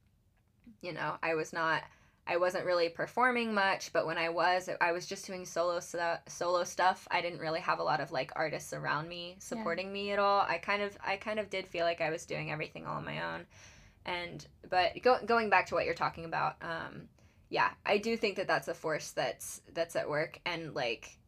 [0.82, 1.82] you know, I was not,
[2.28, 6.20] I wasn't really performing much, but when I was, I was just doing solo stu-
[6.26, 7.08] solo stuff.
[7.10, 10.42] I didn't really have a lot of like artists around me supporting me at all.
[10.42, 13.04] I kind of, I kind of did feel like I was doing everything all on
[13.06, 13.46] my own.
[14.04, 17.08] And but go, going back to what you're talking about, um,
[17.48, 21.18] yeah, I do think that that's a force that's that's at work, and like,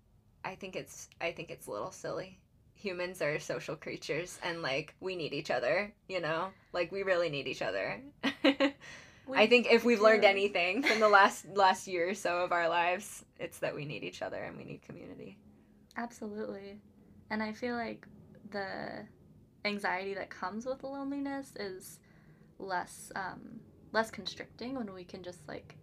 [0.44, 2.38] I think it's I think it's a little silly.
[2.74, 5.92] Humans are social creatures, and like we need each other.
[6.08, 8.00] You know, like we really need each other.
[9.38, 12.68] I think if we've learned anything from the last last year or so of our
[12.68, 15.38] lives, it's that we need each other and we need community.
[15.96, 16.80] Absolutely.
[17.30, 18.06] And I feel like
[18.50, 19.06] the
[19.64, 21.98] anxiety that comes with loneliness is
[22.58, 23.60] less um
[23.92, 25.76] less constricting when we can just like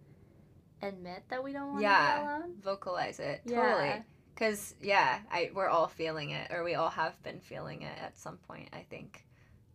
[0.82, 2.54] admit that we don't want to be alone.
[2.62, 3.56] Vocalize it Yeah.
[3.62, 4.02] totally.
[4.36, 8.16] Cause yeah, I we're all feeling it, or we all have been feeling it at
[8.16, 8.68] some point.
[8.72, 9.26] I think,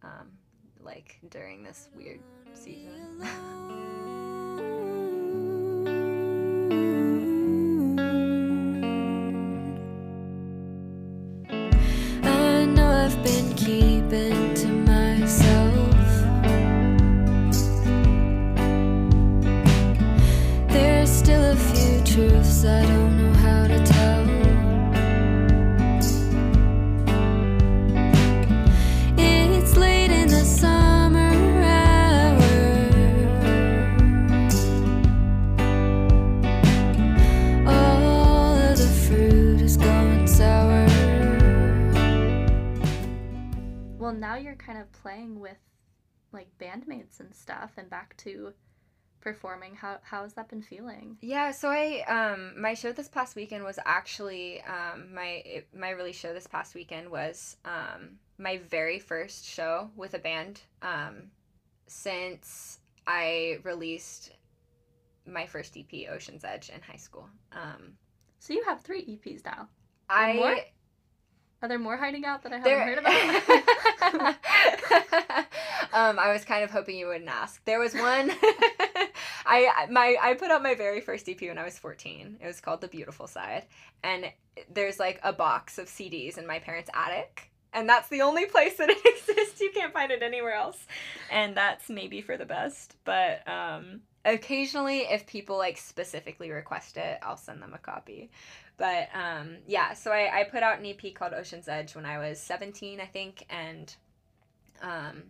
[0.03, 0.32] um,
[0.80, 2.21] like during this weird
[2.55, 3.27] season.
[46.93, 48.53] Bandmates and stuff and back to
[49.21, 49.75] performing.
[49.75, 51.17] How how has that been feeling?
[51.21, 55.89] Yeah, so I um my show this past weekend was actually um my it- my
[55.91, 61.31] release show this past weekend was um my very first show with a band um
[61.87, 64.31] since I released
[65.25, 67.29] my first EP Ocean's Edge in high school.
[67.53, 67.93] Um
[68.39, 69.69] So you have three EPs now.
[70.09, 70.57] I more?
[71.64, 72.97] Are there more hiding out that I haven't there heard
[74.20, 74.36] about?
[75.93, 77.64] um, I was kind of hoping you wouldn't ask.
[77.64, 78.32] There was one.
[79.45, 82.36] I my I put out my very first EP when I was fourteen.
[82.41, 83.64] It was called The Beautiful Side,
[84.03, 84.26] and
[84.74, 88.76] there's like a box of CDs in my parents' attic, and that's the only place
[88.76, 89.61] that it exists.
[89.61, 90.86] You can't find it anywhere else,
[91.32, 92.97] and that's maybe for the best.
[93.05, 98.32] But um, occasionally, if people like specifically request it, I'll send them a copy.
[98.78, 102.17] But um, yeah, so I, I put out an EP called Ocean's Edge when I
[102.17, 103.95] was 17, I think, and
[104.82, 105.24] um,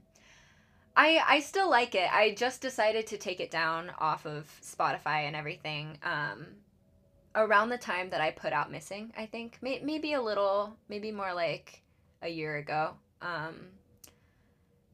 [0.95, 2.09] I I still like it.
[2.11, 6.45] I just decided to take it down off of Spotify and everything um,
[7.35, 9.57] around the time that I put out Missing, I think.
[9.61, 11.81] May- maybe a little, maybe more like
[12.21, 12.91] a year ago.
[13.21, 13.55] Um,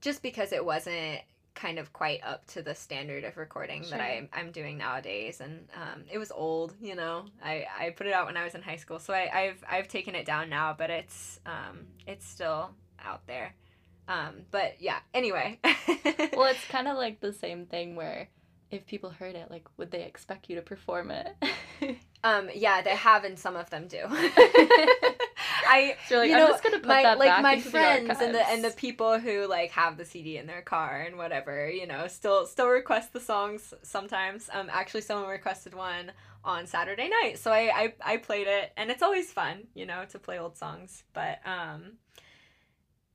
[0.02, 1.20] just because it wasn't
[1.62, 4.02] kind of quite up to the standard of recording that Sure.
[4.02, 5.42] I, I'm doing nowadays.
[5.42, 7.26] And um, it was old you know?
[7.44, 9.00] I, I put it out when I was in high school.
[9.00, 12.72] So I, I've I've taken it down now but it's um, it's still
[13.04, 13.54] out there.
[14.08, 15.60] Um, but yeah anyway.
[16.34, 18.30] Well, it's kind of like the same thing where
[18.72, 21.36] if people heard it, like, would they expect you to perform it?
[22.24, 23.98] um, yeah they have and some of them do
[25.70, 27.72] I So like, you I'm know, just gonna put my that like my into the
[27.72, 31.18] friends and the and the people who like have the CD in their car and
[31.18, 34.50] whatever, you know, still still request the songs sometimes.
[34.52, 36.12] Um, actually, someone requested one
[36.44, 40.06] on Saturday night, so I I, I played it, and it's always fun, you know,
[40.10, 41.04] to play old songs.
[41.14, 41.94] But um,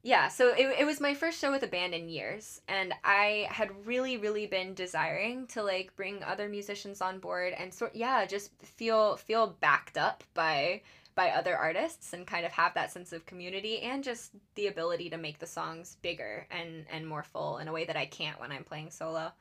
[0.02, 3.46] yeah, so it it was my first show with a band in years, and I
[3.50, 8.26] had really really been desiring to like bring other musicians on board and sort yeah
[8.26, 10.82] just feel feel backed up by
[11.14, 15.10] by other artists and kind of have that sense of community and just the ability
[15.10, 18.40] to make the songs bigger and and more full in a way that I can't
[18.40, 19.32] when I'm playing solo.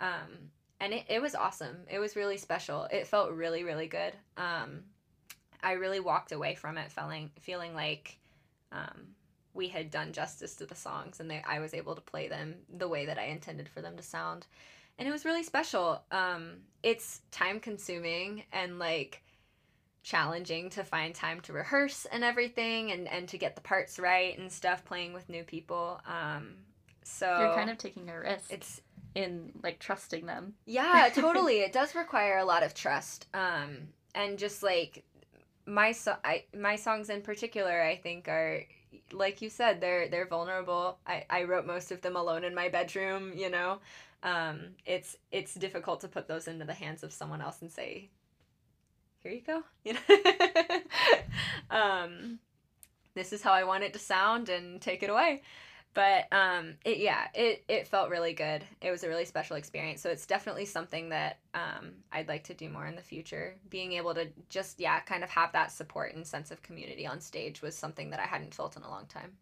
[0.00, 0.50] Um,
[0.80, 1.76] and it, it was awesome.
[1.90, 2.84] It was really special.
[2.90, 4.12] It felt really really good.
[4.36, 4.84] Um,
[5.62, 8.18] I really walked away from it feeling feeling like
[8.70, 9.14] um,
[9.54, 12.56] we had done justice to the songs and they, I was able to play them
[12.76, 14.46] the way that I intended for them to sound.
[14.98, 16.02] And it was really special.
[16.10, 19.23] Um, it's time consuming and like
[20.04, 24.38] challenging to find time to rehearse and everything and, and to get the parts right
[24.38, 26.00] and stuff playing with new people.
[26.06, 26.54] Um,
[27.02, 28.80] so You're kind of taking a risk it's
[29.14, 30.54] in like trusting them.
[30.66, 31.60] yeah, totally.
[31.60, 33.26] it does require a lot of trust.
[33.34, 35.02] Um, and just like
[35.66, 38.62] my so- I, my songs in particular, I think are
[39.12, 40.98] like you said, they're they're vulnerable.
[41.06, 43.32] I, I wrote most of them alone in my bedroom.
[43.34, 43.78] You know,
[44.22, 48.10] um, it's it's difficult to put those into the hands of someone else and say,
[49.24, 50.80] "Here you go." You know,
[51.70, 52.38] um,
[53.14, 55.42] this is how I want it to sound, and take it away
[55.94, 60.02] but um it yeah it it felt really good it was a really special experience
[60.02, 63.92] so it's definitely something that um i'd like to do more in the future being
[63.92, 67.62] able to just yeah kind of have that support and sense of community on stage
[67.62, 69.32] was something that i hadn't felt in a long time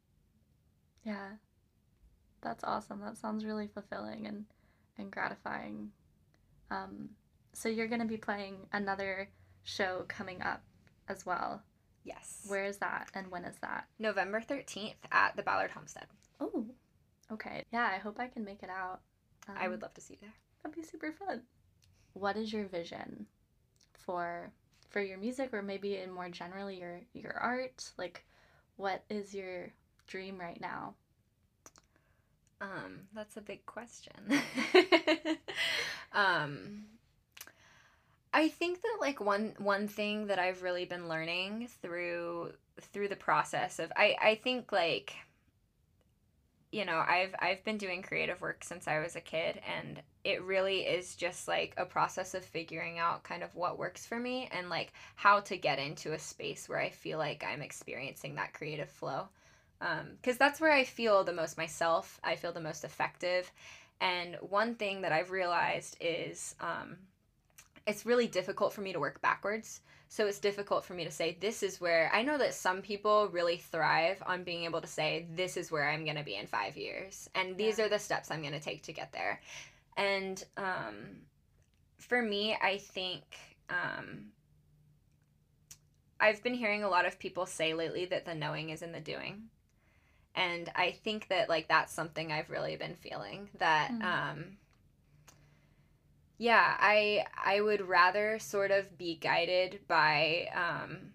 [1.04, 1.30] Yeah.
[2.42, 3.00] That's awesome.
[3.00, 4.44] That sounds really fulfilling and
[4.98, 5.90] and gratifying.
[6.70, 7.10] Um
[7.54, 9.28] so you're going to be playing another
[9.64, 10.62] show coming up
[11.08, 11.62] as well.
[12.04, 13.86] yes Where is that and when is that?
[13.98, 16.06] november 13th at the ballard homestead
[16.40, 16.66] Oh.
[17.30, 17.64] Okay.
[17.72, 19.00] Yeah, I hope I can make it out.
[19.48, 20.32] i Um, would love to see you there
[20.62, 21.42] That'd be super fun.
[22.14, 23.26] What is your vision
[23.94, 24.52] for
[24.90, 27.90] for your music or maybe in more generally your your art?
[27.96, 28.24] Like
[28.76, 29.72] what is your
[30.06, 30.94] dream right now?
[32.60, 34.12] Um, that's a big question.
[36.12, 36.84] um,
[38.32, 43.16] I think that like one one thing that I've really been learning through through the
[43.16, 45.14] process of I I think like
[46.72, 50.42] you know, I've I've been doing creative work since I was a kid and it
[50.42, 54.48] really is just like a process of figuring out kind of what works for me
[54.52, 58.54] and like how to get into a space where I feel like I'm experiencing that
[58.54, 59.28] creative flow
[60.16, 62.20] because that's where I feel the most myself.
[62.22, 63.50] I feel the most effective.
[64.00, 66.96] And one thing that I've realized is um,
[67.86, 69.80] it's really difficult for me to work backwards.
[70.08, 73.28] So it's difficult for me to say, this is where I know that some people
[73.28, 76.46] really thrive on being able to say, this is where I'm going to be in
[76.46, 77.28] five years.
[77.34, 77.86] And these Yeah.
[77.86, 79.40] are the steps I'm going to take to get there.
[79.96, 81.22] And um,
[81.98, 83.24] for me, I think.
[83.70, 84.32] Um,
[86.20, 89.00] I've been hearing a lot of people say lately that the knowing is in the
[89.00, 89.48] doing
[90.34, 94.02] and i think that like that's something i've really been feeling that Mm.
[94.02, 94.56] um
[96.43, 101.12] yeah i i would rather sort of be guided by um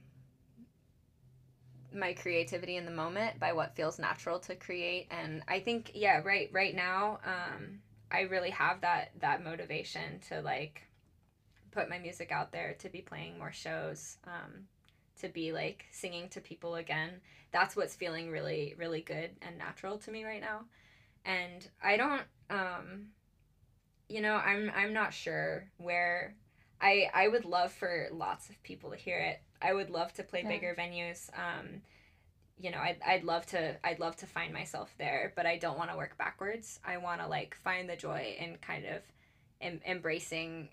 [1.94, 6.22] my creativity in the moment by what feels natural to create and i think yeah
[6.24, 10.84] right right now um i really have that that motivation to like
[11.72, 14.64] put my music out there to be playing more shows um
[15.20, 17.10] to be like singing to people again.
[17.52, 20.66] That's what's feeling really really good and natural to me right now.
[21.26, 23.08] And i don't um
[24.10, 26.34] you know i'm i'm not sure where
[26.82, 30.24] i i would love for lots of people to hear it i would love to
[30.24, 30.50] play Yeah.
[30.50, 31.82] bigger venues um
[32.60, 35.78] you know I'd, I'd love to i'd love to find myself there but i don't
[35.78, 39.02] want to work backwards i want to like find the joy in kind of
[39.62, 40.70] em- embracing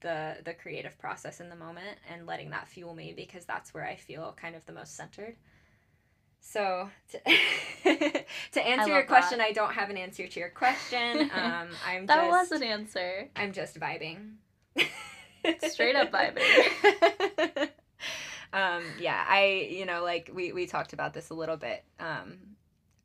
[0.00, 3.84] the the creative process in the moment and letting that fuel me because that's where
[3.84, 5.36] I feel kind of the most centered.
[6.42, 7.18] So to,
[8.52, 9.46] to answer your question, that.
[9.46, 11.30] I don't have an answer to your question.
[11.42, 13.28] Um, I'm That just was an answer.
[13.34, 14.34] I'm just vibing.
[15.68, 17.68] Straight up vibing.
[18.52, 22.38] um, yeah, I you know like we we talked about this a little bit um,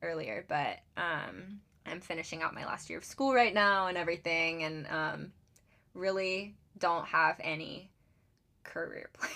[0.02, 4.64] earlier, but um, I'm finishing out my last year of school right now and everything,
[4.64, 5.32] and um,
[5.94, 7.90] really don't have any
[8.64, 9.34] career plans.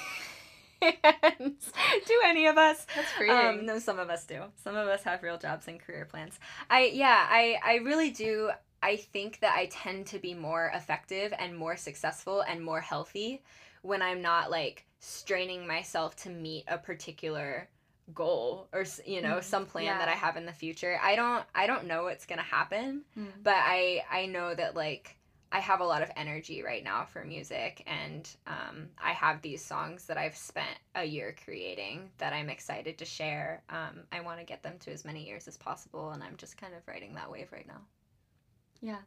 [0.83, 2.87] Do any of us?
[2.95, 4.43] That's Um, no, some of us do.
[4.63, 6.39] Some of us have real jobs and career plans.
[6.71, 8.51] I yeah, I I really do.
[8.83, 13.43] I think that I tend to be more effective and more successful and more healthy
[13.83, 17.69] when I'm not like straining myself to meet a particular
[18.15, 19.99] goal or you know Mm, some plan yeah.
[19.99, 20.99] that I have in the future.
[21.03, 23.29] I don't I don't know what's going to happen, Mm.
[23.43, 25.17] but I I know that like
[25.53, 29.63] I have a lot of energy right now for music, and um, I have these
[29.63, 33.63] songs that I've spent a year creating that I'm excited to share.
[33.69, 36.57] Um, I want to get them to as many ears as possible, and I'm just
[36.57, 37.83] kind of riding that wave right now.
[38.81, 39.03] Yeah.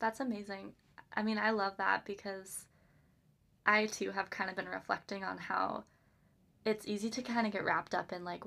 [0.00, 0.72] That's amazing.
[1.14, 2.66] I mean, I love that because
[3.64, 5.84] I too have kind of been reflecting on how
[6.64, 8.42] it's easy to kind of get wrapped up in like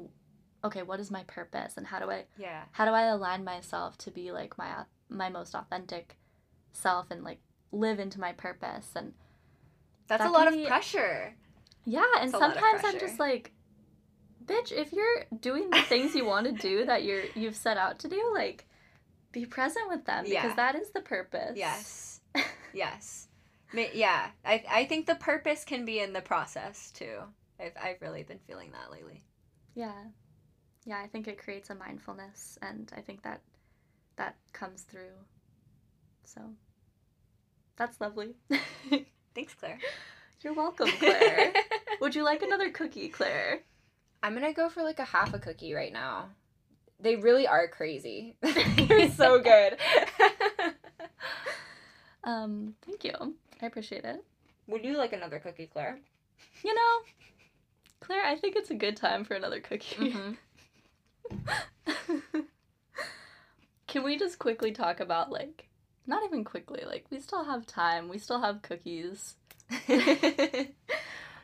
[0.62, 2.64] okay, what is my purpose and how do I Yeah.
[2.72, 6.18] how do I align myself to be like my my most authentic
[6.72, 7.40] self and like
[7.72, 9.14] live into my purpose and
[10.08, 11.36] That's That a lot can of pressure.
[11.86, 13.52] yeah, and It's a lot of sometimes I'm just like
[14.46, 18.00] bitch, if you're doing the things you want to do that you're you've set out
[18.00, 18.66] to do, like
[19.32, 20.56] be present with them because Yeah.
[20.56, 21.56] that is the purpose.
[21.56, 22.22] Yes.
[22.74, 23.28] yes.
[23.74, 27.20] Ma- yeah, I I think the purpose can be in the process too.
[27.60, 29.24] I've I've really been feeling that lately.
[29.76, 29.94] Yeah.
[30.86, 33.42] Yeah, I think it creates a mindfulness and I think that
[34.16, 35.14] that comes through.
[36.34, 36.42] So
[37.76, 38.36] that's lovely.
[39.36, 39.80] Thanks, Claire.
[40.42, 41.54] You're welcome, Claire.
[42.02, 43.62] Would you like another cookie, Claire?
[44.22, 46.30] I'm gonna go for like a half a cookie right now.
[47.00, 48.36] They really are crazy.
[48.42, 49.78] They're so good.
[52.24, 53.36] Um, thank you.
[53.62, 54.24] I appreciate it.
[54.68, 55.98] Would you like another cookie, Claire?
[56.64, 57.00] You know,
[58.02, 60.14] Claire, I think it's a good time for another cookie.
[63.88, 65.69] Can we just quickly talk about like
[66.10, 69.36] not even quickly, like we still have time, we still have cookies.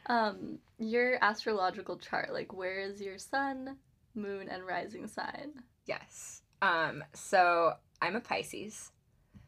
[0.08, 3.78] Um, your astrological chart, like where is your sun,
[4.14, 5.54] moon, and rising sign?
[5.86, 6.42] yes.
[6.62, 7.04] Um.
[7.14, 8.92] So I'm a Pisces.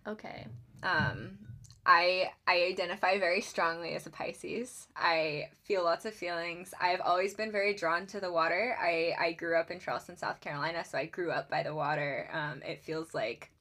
[0.07, 0.47] Okay.
[0.83, 1.37] Um.
[1.85, 4.87] I I identify very strongly as a Pisces.
[4.95, 6.73] I feel lots of feelings.
[6.81, 8.75] I've always been very drawn to the water.
[8.81, 12.29] I I grew up in Charleston, South Carolina, so I grew up by the water.
[12.33, 13.51] Um, it feels like,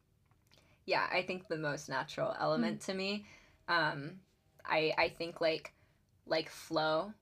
[0.87, 3.27] yeah, I think the most natural element to me.
[3.69, 4.21] Um,
[4.65, 5.73] I I think like
[6.27, 7.13] like flow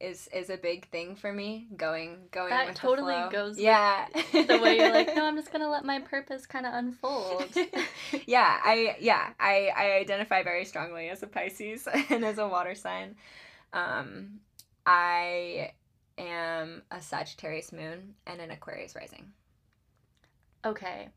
[0.00, 1.68] is is a big thing for me.
[1.76, 3.28] Going going That with the totally flow.
[3.30, 6.74] goes yeah The way you're like, no, I'm just gonna let my purpose kind of
[6.74, 7.46] unfold.
[8.26, 12.74] yeah, I yeah, I I identify very strongly as a Pisces and as a water
[12.74, 13.14] sign.
[13.72, 14.40] Um
[14.86, 15.72] I
[16.18, 19.32] am a Sagittarius moon and an Aquarius rising.
[20.64, 21.08] Okay,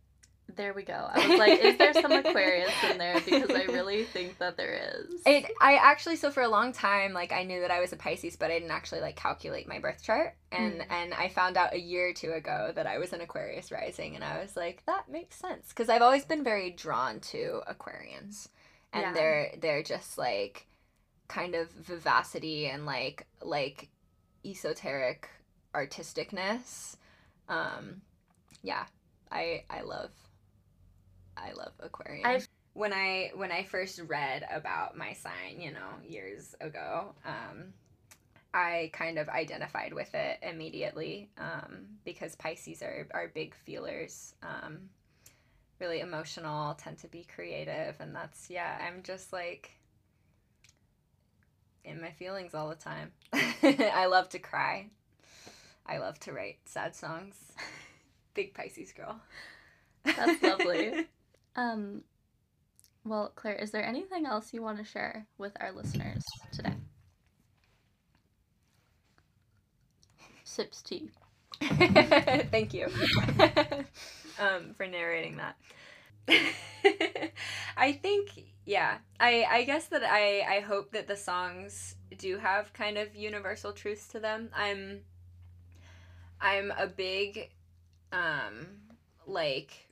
[0.56, 0.94] there we go.
[1.14, 3.20] I was like, is there some Aquarius in there?
[3.20, 5.22] Because I really think that there is.
[5.26, 7.98] It I actually so for a long time like I knew that I was a
[7.98, 10.86] Pisces but I didn't actually like calculate my birth chart and Mm.
[10.90, 14.16] and I found out a year or two ago that I was an Aquarius rising
[14.16, 18.48] and I was like that makes sense cuz I've always been very drawn to Aquarians
[18.94, 19.14] and Yeah.
[19.14, 20.68] they're they're just like
[21.28, 23.90] kind of vivacity and like like
[24.46, 25.30] esoteric
[25.76, 26.96] artisticness
[27.50, 28.02] um
[28.64, 28.86] yeah
[29.32, 30.12] I I love
[31.38, 35.90] I love Aquarius I've- when I when I first read about my sign, you know,
[36.08, 37.74] years ago, um,
[38.54, 44.90] I kind of identified with it immediately um, because Pisces are are big feelers, um,
[45.80, 48.78] really emotional, tend to be creative, and that's yeah.
[48.86, 49.72] I'm just like
[51.84, 53.12] in my feelings all the time.
[53.34, 54.88] I love to cry.
[55.86, 57.36] I love to write sad songs.
[58.34, 59.20] Big Pisces girl.
[60.04, 61.08] That's lovely.
[61.58, 62.04] Um,
[63.04, 66.76] well, Claire, is there anything else you want to share with our listeners today?
[70.44, 71.12] Sips tea.
[71.62, 72.88] Thank you
[74.40, 75.58] um, for narrating that.
[77.78, 78.30] I think,
[78.66, 83.16] yeah, I, I guess that I, I hope that the songs do have kind of
[83.16, 84.50] universal truths to them.
[84.56, 85.02] I'm
[86.42, 87.52] I'm a big
[88.12, 88.68] um
[89.28, 89.87] like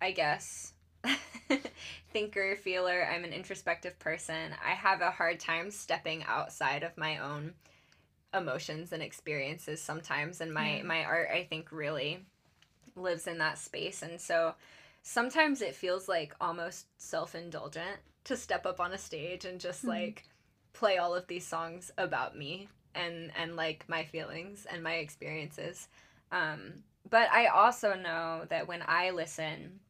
[0.00, 0.72] I guess
[2.12, 3.06] thinker, feeler.
[3.10, 4.52] I'm an introspective person.
[4.64, 7.54] I have a hard time stepping outside of my own
[8.34, 12.26] emotions and experiences sometimes and my my art I think really
[12.94, 14.54] lives in that space and so
[15.02, 19.88] sometimes it feels like almost self-indulgent to step up on a stage and just Mhm.
[19.88, 20.24] like
[20.74, 25.88] play all of these songs about me and and like my feelings and my experiences
[26.32, 29.80] um but I also know that when I listen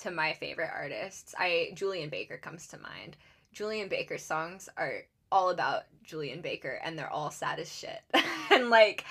[0.00, 3.16] to my favorite artists, I Julien Baker comes to mind.
[3.52, 8.00] Julien Baker's songs are all about Julien Baker and they're all sad as shit.
[8.50, 9.04] and like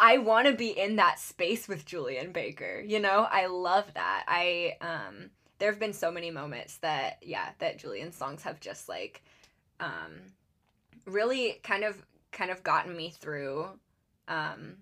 [0.00, 2.80] I want to be in that space with Julien Baker.
[2.86, 4.24] You know, I love that.
[4.28, 8.88] I um there have been so many moments that yeah, that Julien's songs have just
[8.88, 9.22] like
[9.80, 10.12] um
[11.06, 13.66] really kind of kind of gotten me through
[14.28, 14.76] um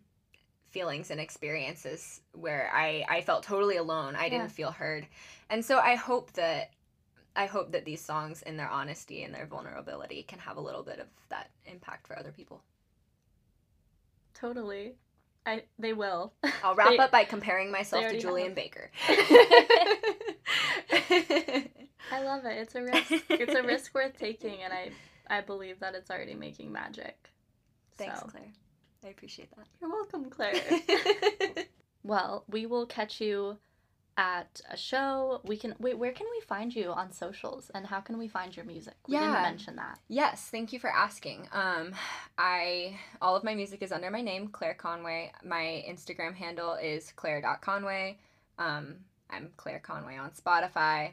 [0.77, 4.14] feelings and experiences where I I felt totally alone.
[4.14, 4.31] I Yeah.
[4.31, 5.07] didn't feel heard.
[5.49, 6.70] And so I hope that
[7.35, 10.83] I hope that these songs in their honesty and their vulnerability can have a little
[10.83, 12.62] bit of that impact for other people.
[14.35, 14.97] Totally.
[15.47, 16.35] I they will.
[16.64, 18.57] I'll wrap They- up by comparing myself to Julien have.
[18.57, 18.91] Baker.
[22.12, 22.57] I love it.
[22.59, 23.12] It's a risk.
[23.31, 24.91] It's a risk worth taking, and I
[25.29, 27.16] I believe that it's already making magic.
[27.97, 28.53] Thanks, So, Claire.
[29.07, 29.67] I appreciate that.
[29.81, 30.61] You're welcome, Claire.
[32.03, 33.57] well, we will catch you
[34.17, 35.41] at a show.
[35.45, 35.97] We can wait.
[35.99, 38.95] Where can we find you on socials, and how can we find your music?
[39.07, 40.01] We didn't mention that.
[40.09, 41.49] Yes, thank you for asking.
[41.53, 41.93] Um,
[42.37, 45.33] I all of my music is under my name, Claire Conway.
[45.45, 48.19] My Instagram handle is claire.conway.
[48.59, 48.97] Um,
[49.31, 51.11] I'm Claire Conway on Spotify,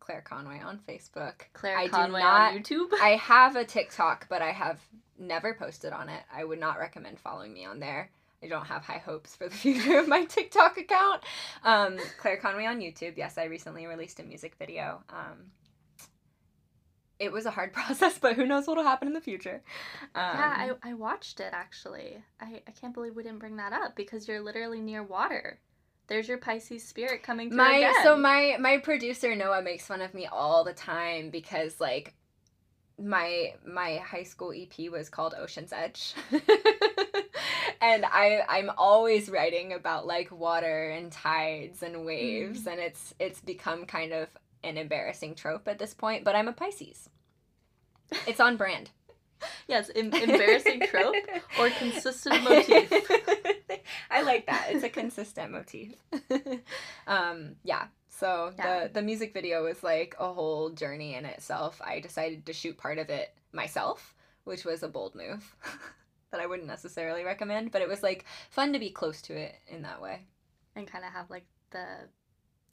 [0.00, 1.34] Claire Conway on Facebook.
[1.52, 2.88] Claire I do Conway not- on YouTube.
[3.00, 4.80] I have a TikTok, but I have
[5.22, 6.22] never posted on it.
[6.32, 8.10] I would not recommend following me on there.
[8.42, 11.22] I don't have high hopes for the future of my TikTok account.
[11.64, 13.16] Um, Claire Conway on YouTube.
[13.16, 15.02] Yes, I recently released a music video.
[15.08, 15.52] Um,
[17.18, 19.62] it was a hard process, but who knows what'll happen in the future.
[20.14, 22.22] Um, yeah, I, I watched it actually.
[22.40, 25.60] I, I can't believe we didn't bring that up because you're literally near water.
[26.08, 27.94] There's your Pisces spirit coming through my again.
[28.02, 32.12] so my my producer Noah makes fun of me all the time because like
[33.02, 36.14] my my high school EP was called Ocean's Edge.
[37.80, 43.40] and I I'm always writing about like water and tides and waves and it's it's
[43.40, 44.28] become kind of
[44.64, 47.08] an embarrassing trope at this point, but I'm a Pisces.
[48.26, 48.90] It's on brand.
[49.68, 51.16] yes, em- embarrassing trope
[51.58, 52.92] or consistent motif.
[54.10, 54.68] I like that.
[54.70, 55.94] It's a consistent motif.
[57.06, 57.86] um, yeah.
[58.12, 58.84] So Yeah.
[58.84, 61.80] the the music video was like a whole journey in itself.
[61.82, 65.56] I decided to shoot part of it myself, which was a bold move
[66.30, 69.56] that I wouldn't necessarily recommend, but it was like fun to be close to it
[69.66, 70.26] in that way.
[70.76, 72.08] and kind of have like the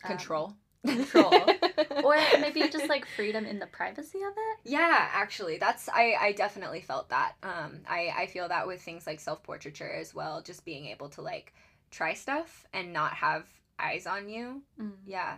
[0.04, 0.54] um, Control.
[0.86, 1.46] control.
[2.04, 4.60] or maybe just like freedom in the privacy of it.
[4.64, 7.34] Yeah, actually, that's I I definitely felt that.
[7.44, 11.10] Um, I I feel that with things like self portraiture as well, just being able
[11.10, 11.54] to like
[11.92, 13.46] try stuff and not have
[13.80, 14.62] eyes on you.
[14.80, 15.38] Mm, Yeah,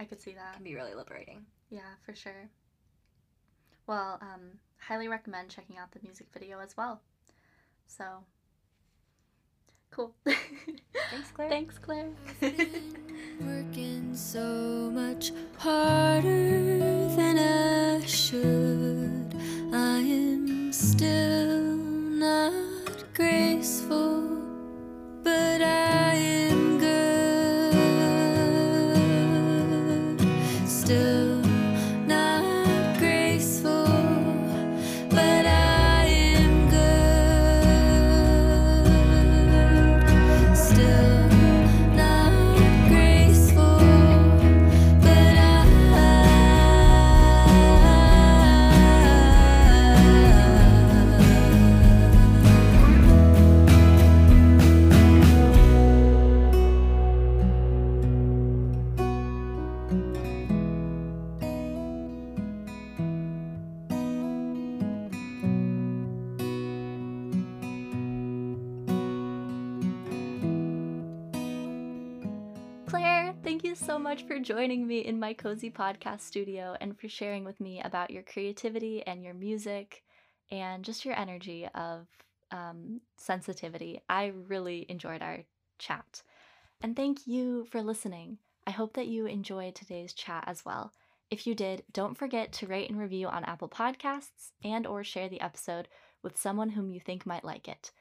[0.00, 0.54] I could see that.
[0.54, 1.44] can be really liberating.
[1.70, 2.48] Yeah, for sure.
[3.86, 7.00] Well, um, highly recommend checking out the music video as well.
[7.86, 8.24] So,
[9.90, 10.14] cool.
[10.24, 11.48] Thanks, Claire.
[11.50, 12.10] Thanks, Claire.
[13.40, 19.34] Working so much harder than I should.
[19.72, 24.42] I am still not graceful,
[25.22, 26.05] but I
[74.26, 78.24] for joining me in my cozy podcast studio and for sharing with me about your
[78.24, 80.02] creativity and your music
[80.50, 82.08] and just your energy of
[82.50, 84.00] um, sensitivity.
[84.08, 85.44] I really enjoyed our
[85.78, 86.22] chat.
[86.82, 88.38] And thank you for listening.
[88.66, 90.92] I hope that you enjoyed today's chat as well.
[91.30, 95.28] If you did, don't forget to rate and review on Apple Podcasts and or share
[95.28, 95.86] the episode
[96.22, 97.92] with someone whom you think might like it.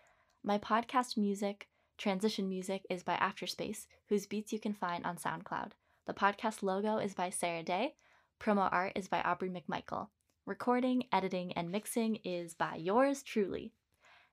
[0.43, 1.67] My podcast music
[1.97, 5.71] Transition music is by Afterspace, whose beats you can find on SoundCloud.
[6.07, 7.95] The podcast logo is by Sarah Day.
[8.39, 10.09] Promo art is by Aubrey McMichael.
[10.45, 13.73] Recording, editing, and mixing is by yours truly.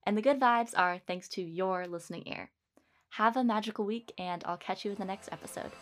[0.04, 2.50] And the good vibes are thanks to your listening ear.
[3.12, 5.72] Have a magical week, and I'll catch you in the next episode.